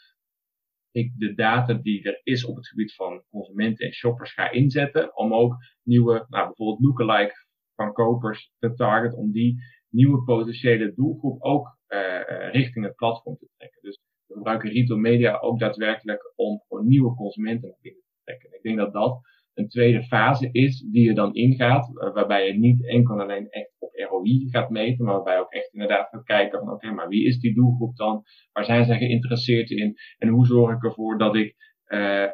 ik 0.90 1.12
de 1.16 1.34
data 1.34 1.74
die 1.74 2.02
er 2.02 2.20
is 2.22 2.44
op 2.44 2.56
het 2.56 2.68
gebied 2.68 2.94
van 2.94 3.24
consumenten 3.30 3.86
en 3.86 3.92
shoppers 3.92 4.32
ga 4.32 4.50
inzetten. 4.50 5.16
Om 5.16 5.34
ook 5.34 5.56
nieuwe, 5.82 6.26
nou 6.28 6.46
bijvoorbeeld 6.46 6.80
lookalike 6.80 7.34
van 7.74 7.92
kopers 7.92 8.52
te 8.58 8.74
targeten. 8.74 9.18
Om 9.18 9.32
die 9.32 9.56
nieuwe 9.90 10.24
potentiële 10.24 10.94
doelgroep 10.94 11.42
ook 11.42 11.78
uh, 11.88 12.50
richting 12.52 12.84
het 12.84 12.94
platform 12.94 13.36
te 13.36 13.48
trekken. 13.56 13.82
Dus 13.82 14.00
we 14.26 14.34
gebruiken 14.34 14.70
retail 14.70 14.98
media 14.98 15.38
ook 15.38 15.58
daadwerkelijk 15.58 16.32
om 16.34 16.62
voor 16.68 16.84
nieuwe 16.84 17.14
consumenten 17.14 17.68
naar 17.68 17.78
binnen 17.80 18.02
te 18.02 18.20
trekken. 18.24 18.52
Ik 18.52 18.62
denk 18.62 18.76
dat 18.76 18.92
dat 18.92 19.20
een 19.54 19.68
tweede 19.68 20.02
fase 20.02 20.48
is 20.52 20.80
die 20.80 21.04
je 21.04 21.14
dan 21.14 21.34
ingaat, 21.34 21.88
uh, 21.88 22.14
waarbij 22.14 22.46
je 22.46 22.58
niet 22.58 22.86
enkel 22.86 23.20
alleen 23.20 23.48
echt 23.48 23.75
ROI 24.16 24.48
gaat 24.50 24.70
meten, 24.70 25.04
maar 25.04 25.14
waarbij 25.14 25.38
ook 25.38 25.52
echt 25.52 25.72
inderdaad 25.72 26.08
gaat 26.08 26.24
kijken 26.24 26.58
van 26.58 26.70
oké, 26.70 26.90
maar 26.90 27.08
wie 27.08 27.26
is 27.26 27.38
die 27.38 27.54
doelgroep 27.54 27.96
dan? 27.96 28.22
Waar 28.52 28.64
zijn 28.64 28.84
zij 28.84 28.98
geïnteresseerd 28.98 29.70
in? 29.70 29.94
En 30.18 30.28
hoe 30.28 30.46
zorg 30.46 30.76
ik 30.76 30.84
ervoor 30.84 31.18
dat 31.18 31.36
ik 31.36 31.54
uh, 31.88 32.22
uh, 32.22 32.30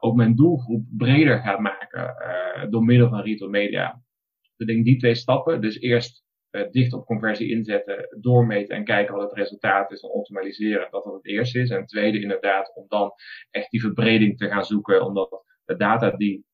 ook 0.00 0.14
mijn 0.14 0.34
doelgroep 0.34 0.84
breder 0.96 1.38
ga 1.38 1.60
maken 1.60 2.14
door 2.70 2.84
middel 2.84 3.08
van 3.08 3.20
retail 3.20 3.50
media? 3.50 4.02
Ik 4.56 4.66
denk 4.66 4.84
die 4.84 4.98
twee 4.98 5.14
stappen, 5.14 5.60
dus 5.60 5.80
eerst 5.80 6.24
dicht 6.70 6.92
op 6.92 7.06
conversie 7.06 7.50
inzetten, 7.50 8.16
doormeten 8.20 8.76
en 8.76 8.84
kijken 8.84 9.14
wat 9.14 9.30
het 9.30 9.38
resultaat 9.38 9.92
is 9.92 10.02
en 10.02 10.10
optimaliseren, 10.10 10.88
dat 10.90 11.04
dat 11.04 11.14
het 11.14 11.26
eerste 11.26 11.60
is. 11.60 11.70
En 11.70 11.86
tweede 11.86 12.20
inderdaad 12.20 12.74
om 12.74 12.84
dan 12.88 13.12
echt 13.50 13.70
die 13.70 13.80
verbreding 13.80 14.36
te 14.36 14.48
gaan 14.48 14.64
zoeken, 14.64 15.04
omdat 15.04 15.44
de 15.64 15.76
data 15.76 16.10
die 16.10 16.44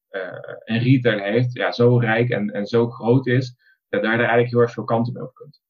een 0.65 0.79
retailer 0.79 1.25
heeft, 1.25 1.53
ja, 1.53 1.73
zo 1.73 1.99
rijk 1.99 2.31
en, 2.31 2.51
en 2.51 2.67
zo 2.67 2.89
groot 2.89 3.27
is, 3.27 3.57
dat 3.89 4.03
daar 4.03 4.19
eigenlijk 4.19 4.51
heel 4.51 4.61
erg 4.61 4.73
veel 4.73 4.85
kanten 4.85 5.13
mee 5.13 5.23
op 5.23 5.35
kunt. 5.35 5.61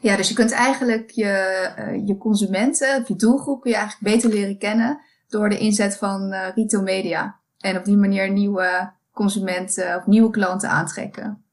Ja, 0.00 0.16
dus 0.16 0.28
je 0.28 0.34
kunt 0.34 0.52
eigenlijk 0.52 1.10
je, 1.10 1.72
uh, 1.78 2.06
je 2.06 2.16
consumenten, 2.16 3.04
je 3.06 3.16
doelgroep, 3.16 3.64
je 3.64 3.74
eigenlijk 3.74 4.14
beter 4.14 4.30
leren 4.30 4.58
kennen 4.58 5.00
door 5.28 5.48
de 5.48 5.58
inzet 5.58 5.96
van 5.96 6.32
uh, 6.32 6.48
retail 6.54 6.82
media. 6.82 7.40
En 7.58 7.76
op 7.76 7.84
die 7.84 7.96
manier 7.96 8.30
nieuwe 8.30 8.92
consumenten 9.12 9.96
of 9.96 10.06
nieuwe 10.06 10.30
klanten 10.30 10.68
aantrekken. 10.68 11.44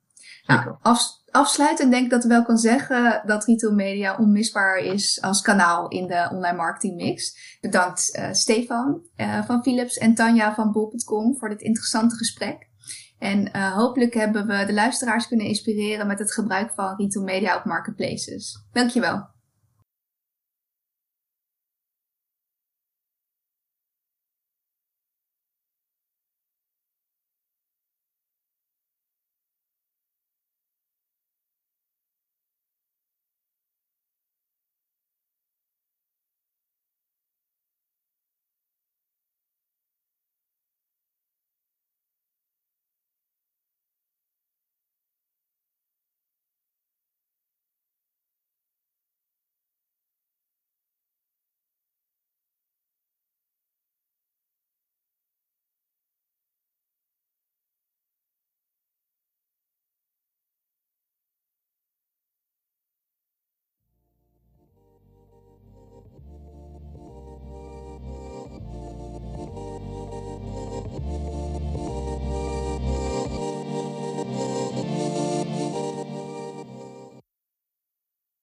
Nou, 0.45 0.75
af, 0.81 1.01
afsluitend 1.29 1.91
denk 1.91 2.03
ik 2.03 2.09
dat 2.09 2.23
ik 2.23 2.29
wel 2.29 2.43
kan 2.43 2.57
zeggen 2.57 3.23
dat 3.25 3.45
retail 3.45 3.73
media 3.73 4.17
onmisbaar 4.17 4.77
is 4.77 5.21
als 5.21 5.41
kanaal 5.41 5.87
in 5.87 6.07
de 6.07 6.29
online 6.31 6.57
marketing 6.57 6.95
mix. 6.95 7.35
Bedankt 7.61 8.17
uh, 8.19 8.27
Stefan 8.31 9.01
van 9.45 9.61
Philips 9.61 9.97
en 9.97 10.15
Tanja 10.15 10.53
van 10.53 10.71
bol.com 10.71 11.37
voor 11.37 11.49
dit 11.49 11.61
interessante 11.61 12.15
gesprek. 12.15 12.70
En 13.21 13.49
uh, 13.55 13.75
hopelijk 13.75 14.13
hebben 14.13 14.47
we 14.47 14.65
de 14.65 14.73
luisteraars 14.73 15.27
kunnen 15.27 15.45
inspireren 15.45 16.07
met 16.07 16.19
het 16.19 16.33
gebruik 16.33 16.71
van 16.75 16.95
retail 16.97 17.25
media 17.25 17.57
op 17.57 17.65
marketplaces. 17.65 18.65
Dankjewel. 18.71 19.27